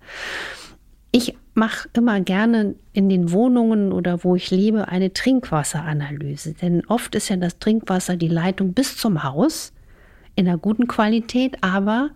Ich 1.14 1.38
mache 1.54 1.90
immer 1.94 2.22
gerne 2.22 2.76
in 2.94 3.10
den 3.10 3.32
Wohnungen 3.32 3.92
oder 3.92 4.24
wo 4.24 4.36
ich 4.36 4.52
lebe 4.52 4.88
eine 4.88 5.14
Trinkwasseranalyse. 5.14 6.54
Denn 6.54 6.86
oft 6.88 7.14
ist 7.16 7.30
ja 7.30 7.36
das 7.36 7.60
Trinkwasser 7.60 8.16
die 8.16 8.28
Leitung 8.28 8.74
bis 8.74 8.98
zum 8.98 9.24
Haus 9.24 9.74
in 10.36 10.48
einer 10.48 10.58
guten 10.58 10.88
Qualität, 10.88 11.58
aber 11.62 12.12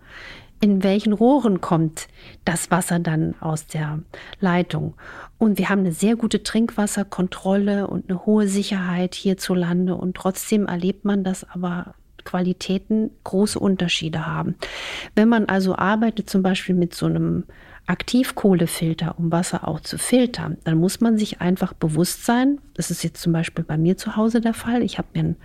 in 0.60 0.82
welchen 0.82 1.12
Rohren 1.12 1.60
kommt 1.60 2.08
das 2.44 2.70
Wasser 2.70 2.98
dann 2.98 3.34
aus 3.40 3.66
der 3.66 4.00
Leitung. 4.40 4.94
Und 5.38 5.58
wir 5.58 5.68
haben 5.68 5.80
eine 5.80 5.92
sehr 5.92 6.16
gute 6.16 6.42
Trinkwasserkontrolle 6.42 7.86
und 7.88 8.08
eine 8.08 8.24
hohe 8.24 8.48
Sicherheit 8.48 9.14
hierzulande. 9.14 9.94
Und 9.94 10.16
trotzdem 10.16 10.66
erlebt 10.66 11.04
man, 11.04 11.24
dass 11.24 11.48
aber 11.48 11.94
Qualitäten 12.24 13.10
große 13.24 13.58
Unterschiede 13.58 14.26
haben. 14.26 14.56
Wenn 15.14 15.28
man 15.28 15.46
also 15.46 15.76
arbeitet, 15.76 16.30
zum 16.30 16.42
Beispiel 16.42 16.74
mit 16.74 16.94
so 16.94 17.06
einem 17.06 17.44
Aktivkohlefilter, 17.86 19.16
um 19.18 19.30
Wasser 19.30 19.66
auch 19.66 19.80
zu 19.80 19.96
filtern, 19.96 20.58
dann 20.64 20.78
muss 20.78 21.00
man 21.00 21.18
sich 21.18 21.40
einfach 21.40 21.72
bewusst 21.72 22.24
sein, 22.26 22.60
das 22.74 22.90
ist 22.90 23.04
jetzt 23.04 23.22
zum 23.22 23.32
Beispiel 23.32 23.64
bei 23.64 23.78
mir 23.78 23.96
zu 23.96 24.16
Hause 24.16 24.40
der 24.40 24.54
Fall, 24.54 24.82
ich 24.82 24.98
habe 24.98 25.08
mir 25.14 25.20
einen 25.20 25.36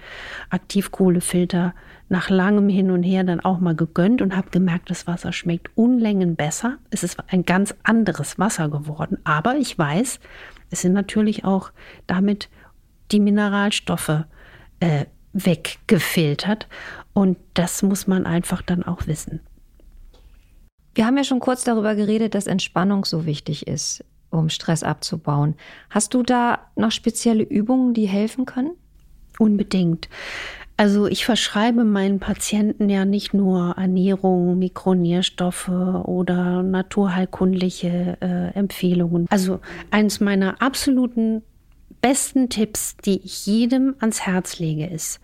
Aktivkohlefilter 0.49 1.75
nach 2.09 2.29
langem 2.29 2.67
Hin 2.67 2.89
und 2.89 3.03
Her 3.03 3.23
dann 3.23 3.39
auch 3.41 3.59
mal 3.59 3.75
gegönnt 3.75 4.21
und 4.21 4.35
habe 4.35 4.49
gemerkt, 4.49 4.89
das 4.89 5.05
Wasser 5.07 5.31
schmeckt 5.31 5.69
Unlängen 5.75 6.35
besser. 6.35 6.77
Es 6.89 7.03
ist 7.03 7.17
ein 7.27 7.45
ganz 7.45 7.75
anderes 7.83 8.37
Wasser 8.39 8.69
geworden, 8.69 9.19
aber 9.23 9.55
ich 9.55 9.77
weiß, 9.77 10.19
es 10.71 10.81
sind 10.81 10.93
natürlich 10.93 11.45
auch 11.45 11.71
damit 12.07 12.49
die 13.11 13.19
Mineralstoffe 13.19 14.25
äh, 14.79 15.05
weggefiltert 15.33 16.67
und 17.13 17.37
das 17.53 17.83
muss 17.83 18.07
man 18.07 18.25
einfach 18.25 18.61
dann 18.61 18.83
auch 18.83 19.05
wissen. 19.07 19.41
Wir 20.93 21.05
haben 21.05 21.17
ja 21.17 21.23
schon 21.23 21.39
kurz 21.39 21.63
darüber 21.63 21.95
geredet, 21.95 22.35
dass 22.35 22.47
Entspannung 22.47 23.05
so 23.05 23.25
wichtig 23.25 23.67
ist, 23.67 24.03
um 24.29 24.49
Stress 24.49 24.83
abzubauen. 24.83 25.55
Hast 25.89 26.13
du 26.13 26.23
da 26.23 26.59
noch 26.75 26.91
spezielle 26.91 27.43
Übungen, 27.43 27.93
die 27.93 28.07
helfen 28.07 28.45
können? 28.45 28.71
Unbedingt. 29.39 30.09
Also 30.77 31.05
ich 31.05 31.25
verschreibe 31.25 31.83
meinen 31.83 32.19
Patienten 32.19 32.89
ja 32.89 33.05
nicht 33.05 33.33
nur 33.33 33.75
Ernährung, 33.77 34.57
Mikronährstoffe 34.57 35.69
oder 35.69 36.63
naturheilkundliche 36.63 38.17
äh, 38.19 38.57
Empfehlungen. 38.57 39.27
Also 39.29 39.59
eines 39.91 40.19
meiner 40.21 40.61
absoluten 40.61 41.43
besten 42.01 42.49
Tipps, 42.49 42.97
die 42.97 43.21
ich 43.23 43.45
jedem 43.45 43.95
ans 43.99 44.21
Herz 44.21 44.57
lege, 44.57 44.87
ist 44.87 45.19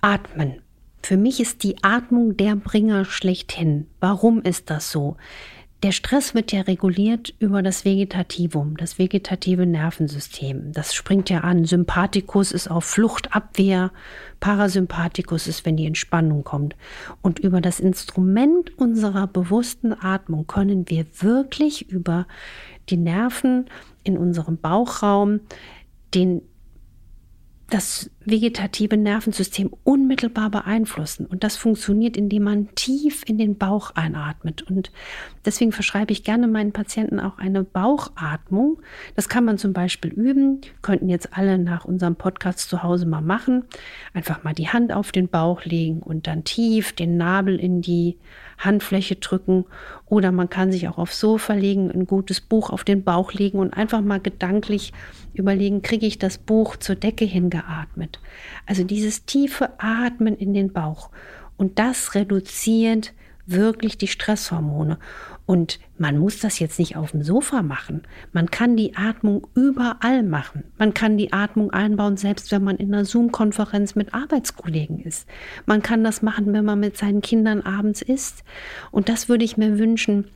Atmen. 0.00 0.60
Für 1.04 1.16
mich 1.16 1.40
ist 1.40 1.64
die 1.64 1.82
Atmung 1.82 2.36
der 2.36 2.54
Bringer 2.54 3.04
schlechthin. 3.04 3.88
Warum 3.98 4.40
ist 4.42 4.70
das 4.70 4.92
so? 4.92 5.16
Der 5.82 5.90
Stress 5.90 6.32
wird 6.32 6.52
ja 6.52 6.60
reguliert 6.60 7.34
über 7.40 7.60
das 7.60 7.84
Vegetativum, 7.84 8.76
das 8.76 9.00
vegetative 9.00 9.66
Nervensystem. 9.66 10.72
Das 10.72 10.94
springt 10.94 11.28
ja 11.28 11.40
an. 11.40 11.64
Sympathikus 11.64 12.52
ist 12.52 12.70
auf 12.70 12.84
Fluchtabwehr, 12.84 13.90
Parasympathikus 14.38 15.48
ist, 15.48 15.66
wenn 15.66 15.76
die 15.76 15.86
Entspannung 15.86 16.44
kommt. 16.44 16.76
Und 17.20 17.40
über 17.40 17.60
das 17.60 17.80
Instrument 17.80 18.78
unserer 18.78 19.26
bewussten 19.26 19.92
Atmung 19.92 20.46
können 20.46 20.88
wir 20.88 21.04
wirklich 21.18 21.90
über 21.90 22.28
die 22.88 22.96
Nerven 22.96 23.66
in 24.04 24.16
unserem 24.16 24.58
Bauchraum 24.58 25.40
den 26.14 26.42
das 27.72 28.10
vegetative 28.24 28.96
Nervensystem 28.96 29.70
unmittelbar 29.82 30.50
beeinflussen. 30.50 31.26
Und 31.26 31.42
das 31.42 31.56
funktioniert, 31.56 32.16
indem 32.16 32.42
man 32.44 32.68
tief 32.74 33.22
in 33.26 33.38
den 33.38 33.56
Bauch 33.56 33.92
einatmet. 33.94 34.62
Und 34.62 34.92
deswegen 35.44 35.72
verschreibe 35.72 36.12
ich 36.12 36.22
gerne 36.22 36.48
meinen 36.48 36.72
Patienten 36.72 37.18
auch 37.18 37.38
eine 37.38 37.64
Bauchatmung. 37.64 38.80
Das 39.16 39.28
kann 39.28 39.44
man 39.44 39.56
zum 39.56 39.72
Beispiel 39.72 40.12
üben, 40.12 40.60
könnten 40.82 41.08
jetzt 41.08 41.36
alle 41.36 41.58
nach 41.58 41.84
unserem 41.86 42.16
Podcast 42.16 42.68
zu 42.68 42.82
Hause 42.82 43.06
mal 43.06 43.22
machen. 43.22 43.64
Einfach 44.12 44.44
mal 44.44 44.54
die 44.54 44.68
Hand 44.68 44.92
auf 44.92 45.10
den 45.10 45.28
Bauch 45.28 45.64
legen 45.64 46.00
und 46.00 46.26
dann 46.26 46.44
tief 46.44 46.92
den 46.92 47.16
Nabel 47.16 47.58
in 47.58 47.80
die 47.80 48.18
Handfläche 48.58 49.16
drücken. 49.16 49.64
Oder 50.06 50.32
man 50.32 50.50
kann 50.50 50.72
sich 50.72 50.88
auch 50.88 50.98
aufs 50.98 51.20
Sofa 51.20 51.54
legen, 51.54 51.90
ein 51.90 52.06
gutes 52.06 52.40
Buch 52.40 52.70
auf 52.70 52.84
den 52.84 53.04
Bauch 53.04 53.32
legen 53.32 53.58
und 53.58 53.72
einfach 53.72 54.00
mal 54.00 54.20
gedanklich 54.20 54.92
überlegen, 55.34 55.82
kriege 55.82 56.06
ich 56.06 56.18
das 56.18 56.38
Buch 56.38 56.76
zur 56.76 56.96
Decke 56.96 57.24
hingeatmet. 57.24 58.20
Also 58.66 58.84
dieses 58.84 59.24
tiefe 59.24 59.70
Atmen 59.78 60.36
in 60.36 60.54
den 60.54 60.72
Bauch. 60.72 61.10
Und 61.56 61.78
das 61.78 62.14
reduziert 62.14 63.12
wirklich 63.46 63.98
die 63.98 64.08
Stresshormone. 64.08 64.98
Und 65.44 65.80
man 65.98 66.18
muss 66.18 66.38
das 66.38 66.58
jetzt 66.60 66.78
nicht 66.78 66.96
auf 66.96 67.10
dem 67.10 67.22
Sofa 67.22 67.62
machen. 67.62 68.02
Man 68.32 68.50
kann 68.50 68.76
die 68.76 68.96
Atmung 68.96 69.46
überall 69.54 70.22
machen. 70.22 70.64
Man 70.78 70.94
kann 70.94 71.18
die 71.18 71.32
Atmung 71.32 71.72
einbauen, 71.72 72.16
selbst 72.16 72.52
wenn 72.52 72.62
man 72.62 72.76
in 72.76 72.94
einer 72.94 73.04
Zoom-Konferenz 73.04 73.94
mit 73.94 74.14
Arbeitskollegen 74.14 75.00
ist. 75.00 75.28
Man 75.66 75.82
kann 75.82 76.04
das 76.04 76.22
machen, 76.22 76.52
wenn 76.52 76.64
man 76.64 76.80
mit 76.80 76.96
seinen 76.96 77.22
Kindern 77.22 77.60
abends 77.60 78.02
isst. 78.02 78.44
Und 78.92 79.08
das 79.08 79.28
würde 79.28 79.44
ich 79.44 79.56
mir 79.56 79.78
wünschen, 79.78 80.28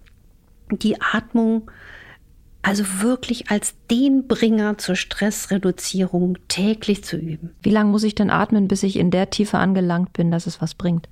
die 0.70 1.00
Atmung 1.00 1.70
also 2.66 2.84
wirklich 3.00 3.48
als 3.48 3.76
den 3.92 4.26
Bringer 4.26 4.76
zur 4.76 4.96
Stressreduzierung 4.96 6.36
täglich 6.48 7.04
zu 7.04 7.16
üben. 7.16 7.54
Wie 7.62 7.70
lange 7.70 7.90
muss 7.90 8.02
ich 8.02 8.16
denn 8.16 8.28
atmen, 8.28 8.66
bis 8.66 8.82
ich 8.82 8.98
in 8.98 9.12
der 9.12 9.30
Tiefe 9.30 9.58
angelangt 9.58 10.12
bin, 10.14 10.32
dass 10.32 10.48
es 10.48 10.60
was 10.60 10.74
bringt? 10.74 11.08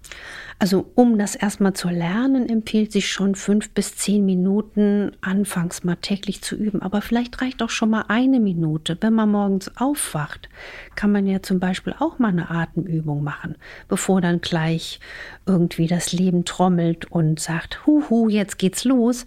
Also 0.58 0.90
um 0.96 1.16
das 1.16 1.36
erstmal 1.36 1.72
zu 1.74 1.88
lernen, 1.90 2.48
empfiehlt 2.48 2.90
sich 2.90 3.08
schon 3.08 3.36
fünf 3.36 3.70
bis 3.70 3.94
zehn 3.94 4.26
Minuten 4.26 5.12
anfangs 5.20 5.84
mal 5.84 5.94
täglich 5.94 6.42
zu 6.42 6.56
üben. 6.56 6.82
Aber 6.82 7.00
vielleicht 7.02 7.40
reicht 7.40 7.62
auch 7.62 7.70
schon 7.70 7.90
mal 7.90 8.06
eine 8.08 8.40
Minute. 8.40 8.98
Wenn 9.00 9.14
man 9.14 9.30
morgens 9.30 9.70
aufwacht, 9.76 10.48
kann 10.96 11.12
man 11.12 11.24
ja 11.24 11.40
zum 11.40 11.60
Beispiel 11.60 11.94
auch 12.00 12.18
mal 12.18 12.30
eine 12.30 12.50
Atemübung 12.50 13.22
machen, 13.22 13.54
bevor 13.86 14.20
dann 14.20 14.40
gleich 14.40 14.98
irgendwie 15.46 15.86
das 15.86 16.12
Leben 16.12 16.44
trommelt 16.44 17.12
und 17.12 17.38
sagt, 17.38 17.86
huhu, 17.86 18.28
jetzt 18.28 18.58
geht's 18.58 18.82
los 18.82 19.24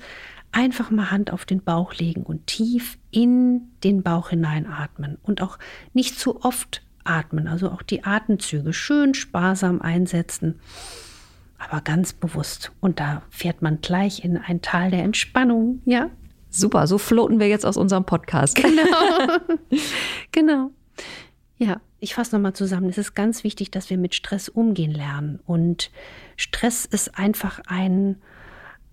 einfach 0.52 0.90
mal 0.92 1.12
Hand 1.12 1.32
auf 1.32 1.46
den 1.46 1.64
Bauch 1.64 1.94
legen 1.94 2.24
und 2.24 2.48
tief 2.48 2.98
in 3.12 3.70
den 3.84 4.04
Bauch 4.04 4.30
hineinatmen 4.30 5.18
und 5.24 5.42
auch 5.42 5.60
nicht 5.94 6.20
zu 6.20 6.44
oft 6.44 6.82
atmen, 7.04 7.48
also 7.48 7.70
auch 7.70 7.82
die 7.82 8.04
Atemzüge 8.04 8.74
schön 8.74 9.14
sparsam 9.14 9.82
einsetzen, 9.82 10.60
aber 11.58 11.82
ganz 11.82 12.14
bewusst. 12.14 12.72
Und 12.82 13.00
da 13.00 13.24
fährt 13.30 13.62
man 13.62 13.82
gleich 13.82 14.24
in 14.24 14.38
ein 14.38 14.62
Tal 14.62 14.92
der 14.92 15.04
Entspannung, 15.04 15.82
ja? 15.86 16.10
Super, 16.50 16.88
so 16.88 16.98
floaten 16.98 17.40
wir 17.40 17.48
jetzt 17.48 17.66
aus 17.66 17.78
unserem 17.78 18.06
Podcast. 18.06 18.56
Genau. 18.56 19.38
genau. 20.32 20.72
Ja, 21.58 21.82
ich 22.00 22.14
fasse 22.14 22.36
nochmal 22.36 22.54
zusammen. 22.54 22.90
Es 22.90 22.98
ist 22.98 23.16
ganz 23.16 23.44
wichtig, 23.44 23.72
dass 23.72 23.90
wir 23.90 23.98
mit 23.98 24.16
Stress 24.16 24.50
umgehen 24.50 24.92
lernen. 24.92 25.40
Und 25.46 25.92
Stress 26.36 26.86
ist 26.86 27.18
einfach 27.18 27.60
ein, 27.68 28.18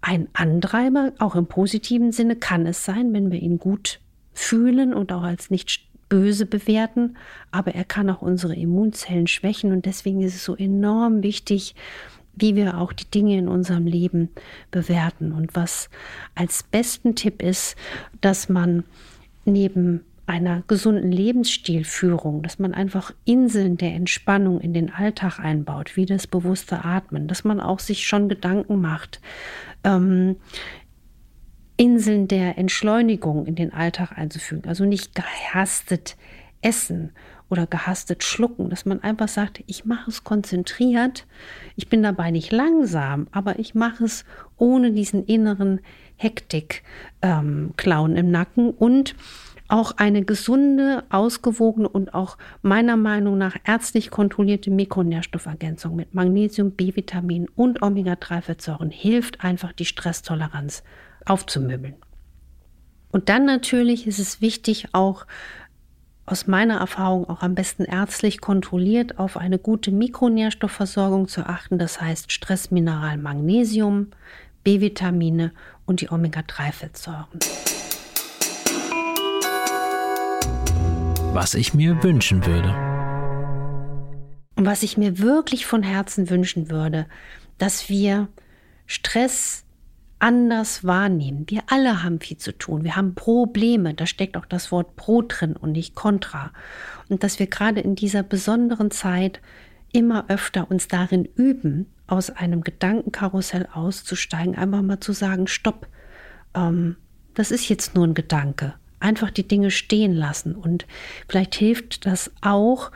ein 0.04 0.28
Antreiber, 0.34 1.12
auch 1.18 1.34
im 1.34 1.46
positiven 1.46 2.12
Sinne 2.12 2.36
kann 2.36 2.66
es 2.66 2.84
sein, 2.84 3.12
wenn 3.14 3.32
wir 3.32 3.40
ihn 3.40 3.58
gut 3.58 4.00
fühlen 4.34 4.92
und 4.92 5.12
auch 5.12 5.22
als 5.22 5.50
nicht 5.50 5.80
böse 6.10 6.44
bewerten, 6.44 7.16
aber 7.50 7.74
er 7.74 7.84
kann 7.84 8.10
auch 8.10 8.20
unsere 8.20 8.54
Immunzellen 8.54 9.26
schwächen 9.26 9.72
und 9.72 9.86
deswegen 9.86 10.20
ist 10.20 10.34
es 10.34 10.44
so 10.44 10.54
enorm 10.56 11.22
wichtig, 11.22 11.74
wie 12.34 12.54
wir 12.54 12.78
auch 12.78 12.92
die 12.92 13.10
Dinge 13.10 13.38
in 13.38 13.48
unserem 13.48 13.86
Leben 13.86 14.28
bewerten. 14.70 15.32
Und 15.32 15.54
was 15.54 15.88
als 16.34 16.64
besten 16.64 17.14
Tipp 17.14 17.42
ist, 17.42 17.76
dass 18.20 18.48
man 18.48 18.84
neben 19.44 20.04
einer 20.26 20.62
gesunden 20.66 21.12
Lebensstilführung, 21.12 22.42
dass 22.42 22.58
man 22.58 22.72
einfach 22.72 23.12
Inseln 23.24 23.76
der 23.76 23.92
Entspannung 23.94 24.60
in 24.60 24.72
den 24.72 24.90
Alltag 24.90 25.38
einbaut, 25.38 25.96
wie 25.96 26.06
das 26.06 26.26
bewusste 26.26 26.84
Atmen, 26.84 27.28
dass 27.28 27.44
man 27.44 27.60
auch 27.60 27.78
sich 27.78 28.06
schon 28.06 28.28
Gedanken 28.28 28.80
macht, 28.80 29.20
ähm, 29.84 30.36
Inseln 31.76 32.28
der 32.28 32.56
Entschleunigung 32.56 33.46
in 33.46 33.56
den 33.56 33.72
Alltag 33.72 34.16
einzufügen. 34.16 34.68
Also 34.68 34.84
nicht 34.84 35.14
gehastet 35.14 36.16
essen 36.62 37.12
oder 37.50 37.66
gehastet 37.66 38.24
schlucken, 38.24 38.70
dass 38.70 38.86
man 38.86 39.02
einfach 39.02 39.28
sagt, 39.28 39.62
ich 39.66 39.84
mache 39.84 40.10
es 40.10 40.24
konzentriert, 40.24 41.26
ich 41.76 41.88
bin 41.88 42.02
dabei 42.02 42.30
nicht 42.30 42.50
langsam, 42.52 43.26
aber 43.32 43.58
ich 43.58 43.74
mache 43.74 44.04
es 44.04 44.24
ohne 44.56 44.92
diesen 44.92 45.24
inneren 45.26 45.80
Hektik-Clown 46.16 48.10
ähm, 48.12 48.16
im 48.16 48.30
Nacken 48.30 48.70
und 48.70 49.14
auch 49.68 49.92
eine 49.96 50.24
gesunde, 50.24 51.04
ausgewogene 51.08 51.88
und 51.88 52.14
auch 52.14 52.36
meiner 52.62 52.96
Meinung 52.96 53.38
nach 53.38 53.56
ärztlich 53.64 54.10
kontrollierte 54.10 54.70
Mikronährstoffergänzung 54.70 55.96
mit 55.96 56.14
Magnesium, 56.14 56.72
B-Vitamin 56.72 57.48
und 57.54 57.82
Omega-3-Fettsäuren 57.82 58.90
hilft 58.90 59.42
einfach, 59.42 59.72
die 59.72 59.86
Stresstoleranz 59.86 60.82
aufzumöbeln. 61.24 61.94
Und 63.10 63.28
dann 63.28 63.46
natürlich 63.46 64.06
ist 64.06 64.18
es 64.18 64.40
wichtig, 64.40 64.88
auch 64.92 65.26
aus 66.26 66.46
meiner 66.46 66.78
Erfahrung 66.78 67.28
auch 67.28 67.42
am 67.42 67.54
besten 67.54 67.84
ärztlich 67.84 68.40
kontrolliert 68.40 69.18
auf 69.18 69.36
eine 69.36 69.58
gute 69.58 69.90
Mikronährstoffversorgung 69.92 71.28
zu 71.28 71.46
achten. 71.46 71.78
Das 71.78 72.00
heißt 72.00 72.32
Stressmineral 72.32 73.18
Magnesium, 73.18 74.08
B-Vitamine 74.64 75.52
und 75.86 76.00
die 76.00 76.10
Omega-3-Fettsäuren. 76.10 77.73
Was 81.34 81.54
ich 81.54 81.74
mir 81.74 82.00
wünschen 82.04 82.46
würde. 82.46 82.72
Und 84.54 84.66
was 84.66 84.84
ich 84.84 84.96
mir 84.96 85.18
wirklich 85.18 85.66
von 85.66 85.82
Herzen 85.82 86.30
wünschen 86.30 86.70
würde, 86.70 87.06
dass 87.58 87.88
wir 87.88 88.28
Stress 88.86 89.64
anders 90.20 90.84
wahrnehmen. 90.84 91.44
Wir 91.48 91.62
alle 91.66 92.04
haben 92.04 92.20
viel 92.20 92.38
zu 92.38 92.56
tun. 92.56 92.84
Wir 92.84 92.94
haben 92.94 93.16
Probleme. 93.16 93.94
Da 93.94 94.06
steckt 94.06 94.36
auch 94.36 94.46
das 94.46 94.70
Wort 94.70 94.94
Pro 94.94 95.22
drin 95.22 95.56
und 95.56 95.72
nicht 95.72 95.96
Contra. 95.96 96.52
Und 97.08 97.24
dass 97.24 97.40
wir 97.40 97.48
gerade 97.48 97.80
in 97.80 97.96
dieser 97.96 98.22
besonderen 98.22 98.92
Zeit 98.92 99.40
immer 99.92 100.26
öfter 100.28 100.70
uns 100.70 100.86
darin 100.86 101.24
üben, 101.24 101.86
aus 102.06 102.30
einem 102.30 102.62
Gedankenkarussell 102.62 103.68
auszusteigen, 103.72 104.54
einfach 104.54 104.82
mal 104.82 105.00
zu 105.00 105.12
sagen, 105.12 105.48
stopp, 105.48 105.88
ähm, 106.54 106.96
das 107.34 107.50
ist 107.50 107.68
jetzt 107.68 107.96
nur 107.96 108.06
ein 108.06 108.14
Gedanke. 108.14 108.74
Einfach 109.04 109.30
die 109.30 109.46
Dinge 109.46 109.70
stehen 109.70 110.14
lassen. 110.14 110.54
Und 110.54 110.86
vielleicht 111.28 111.54
hilft 111.54 112.06
das 112.06 112.30
auch, 112.40 112.90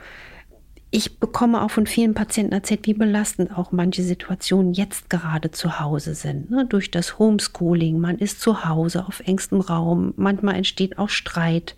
ich 0.89 1.19
bekomme 1.19 1.61
auch 1.61 1.69
von 1.69 1.85
vielen 1.85 2.15
Patienten 2.15 2.51
erzählt, 2.51 2.87
wie 2.87 2.95
belastend 2.95 3.55
auch 3.55 3.71
manche 3.71 4.01
Situationen 4.01 4.73
jetzt 4.73 5.11
gerade 5.11 5.51
zu 5.51 5.79
Hause 5.79 6.15
sind. 6.15 6.49
Ne? 6.49 6.65
Durch 6.65 6.89
das 6.89 7.19
Homeschooling, 7.19 7.99
man 7.99 8.17
ist 8.17 8.41
zu 8.41 8.65
Hause 8.65 9.05
auf 9.05 9.19
engstem 9.19 9.61
Raum, 9.61 10.15
manchmal 10.17 10.55
entsteht 10.55 10.97
auch 10.97 11.09
Streit. 11.09 11.75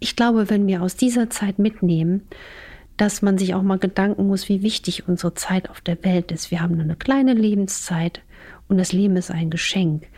Ich 0.00 0.16
glaube, 0.16 0.50
wenn 0.50 0.66
wir 0.66 0.82
aus 0.82 0.96
dieser 0.96 1.30
Zeit 1.30 1.60
mitnehmen, 1.60 2.22
dass 2.96 3.22
man 3.22 3.38
sich 3.38 3.54
auch 3.54 3.62
mal 3.62 3.78
Gedanken 3.78 4.26
muss, 4.26 4.48
wie 4.48 4.62
wichtig 4.62 5.06
unsere 5.06 5.34
Zeit 5.34 5.70
auf 5.70 5.80
der 5.80 6.02
Welt 6.02 6.32
ist. 6.32 6.50
Wir 6.50 6.60
haben 6.60 6.74
nur 6.74 6.82
eine 6.82 6.96
kleine 6.96 7.34
Lebenszeit 7.34 8.20
und 8.66 8.78
das 8.78 8.92
Leben 8.92 9.16
ist 9.16 9.30
ein 9.30 9.50
Geschenk 9.50 10.08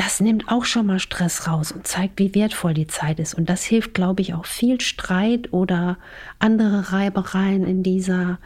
das 0.00 0.18
nimmt 0.18 0.48
auch 0.48 0.64
schon 0.64 0.86
mal 0.86 0.98
Stress 0.98 1.46
raus 1.46 1.72
und 1.72 1.86
zeigt, 1.86 2.18
wie 2.18 2.34
wertvoll 2.34 2.72
die 2.72 2.86
Zeit 2.86 3.20
ist. 3.20 3.34
Und 3.34 3.50
das 3.50 3.64
hilft, 3.64 3.92
glaube 3.92 4.22
ich, 4.22 4.32
auch 4.32 4.46
viel 4.46 4.80
Streit 4.80 5.52
oder 5.52 5.98
andere 6.38 6.90
Reibereien 6.90 7.64
in 7.64 7.82
dieser 7.82 8.38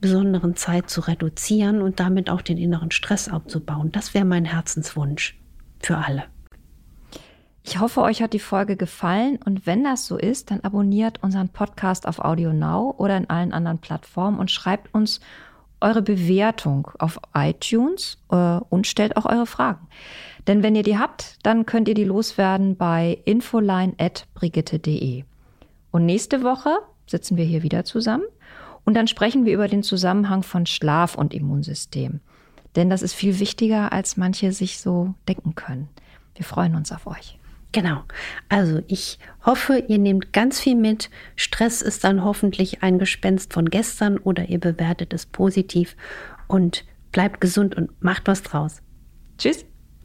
besonderen 0.00 0.56
Zeit 0.56 0.88
zu 0.88 1.02
reduzieren 1.02 1.82
und 1.82 2.00
damit 2.00 2.30
auch 2.30 2.40
den 2.40 2.56
inneren 2.56 2.90
Stress 2.90 3.28
abzubauen. 3.28 3.92
Das 3.92 4.14
wäre 4.14 4.24
mein 4.24 4.46
Herzenswunsch 4.46 5.38
für 5.80 5.98
alle. 5.98 6.24
Ich 7.62 7.78
hoffe, 7.78 8.00
euch 8.00 8.22
hat 8.22 8.32
die 8.32 8.38
Folge 8.38 8.78
gefallen 8.78 9.38
und 9.44 9.66
wenn 9.66 9.84
das 9.84 10.06
so 10.06 10.16
ist, 10.16 10.50
dann 10.50 10.60
abonniert 10.60 11.22
unseren 11.22 11.50
Podcast 11.50 12.08
auf 12.08 12.20
Audio 12.20 12.54
Now 12.54 12.94
oder 12.96 13.18
in 13.18 13.28
allen 13.28 13.52
anderen 13.52 13.78
Plattformen 13.78 14.38
und 14.38 14.50
schreibt 14.50 14.94
uns 14.94 15.20
eure 15.82 16.00
Bewertung 16.00 16.90
auf 16.98 17.18
iTunes 17.34 18.18
äh, 18.30 18.36
und 18.70 18.86
stellt 18.86 19.16
auch 19.16 19.26
eure 19.26 19.46
Fragen. 19.46 19.88
Denn 20.46 20.62
wenn 20.62 20.74
ihr 20.74 20.82
die 20.82 20.98
habt, 20.98 21.36
dann 21.42 21.66
könnt 21.66 21.88
ihr 21.88 21.94
die 21.94 22.04
loswerden 22.04 22.76
bei 22.76 23.18
infoline.brigitte.de. 23.24 25.24
Und 25.90 26.06
nächste 26.06 26.42
Woche 26.42 26.78
sitzen 27.06 27.36
wir 27.36 27.44
hier 27.44 27.62
wieder 27.62 27.84
zusammen 27.84 28.24
und 28.84 28.94
dann 28.94 29.06
sprechen 29.06 29.44
wir 29.44 29.54
über 29.54 29.68
den 29.68 29.82
Zusammenhang 29.82 30.42
von 30.42 30.66
Schlaf 30.66 31.14
und 31.14 31.34
Immunsystem. 31.34 32.20
Denn 32.74 32.90
das 32.90 33.02
ist 33.02 33.12
viel 33.12 33.38
wichtiger, 33.38 33.92
als 33.92 34.16
manche 34.16 34.52
sich 34.52 34.80
so 34.80 35.14
denken 35.28 35.54
können. 35.54 35.88
Wir 36.34 36.44
freuen 36.44 36.74
uns 36.74 36.90
auf 36.90 37.06
euch. 37.06 37.38
Genau. 37.72 38.02
Also 38.48 38.80
ich 38.86 39.18
hoffe, 39.44 39.84
ihr 39.88 39.98
nehmt 39.98 40.32
ganz 40.32 40.60
viel 40.60 40.74
mit. 40.74 41.10
Stress 41.36 41.82
ist 41.82 42.04
dann 42.04 42.24
hoffentlich 42.24 42.82
ein 42.82 42.98
Gespenst 42.98 43.52
von 43.52 43.70
gestern 43.70 44.18
oder 44.18 44.48
ihr 44.48 44.60
bewertet 44.60 45.12
es 45.12 45.26
positiv 45.26 45.96
und 46.48 46.84
bleibt 47.12 47.40
gesund 47.40 47.76
und 47.76 48.02
macht 48.02 48.26
was 48.26 48.42
draus. 48.42 48.82
Tschüss. 49.38 49.64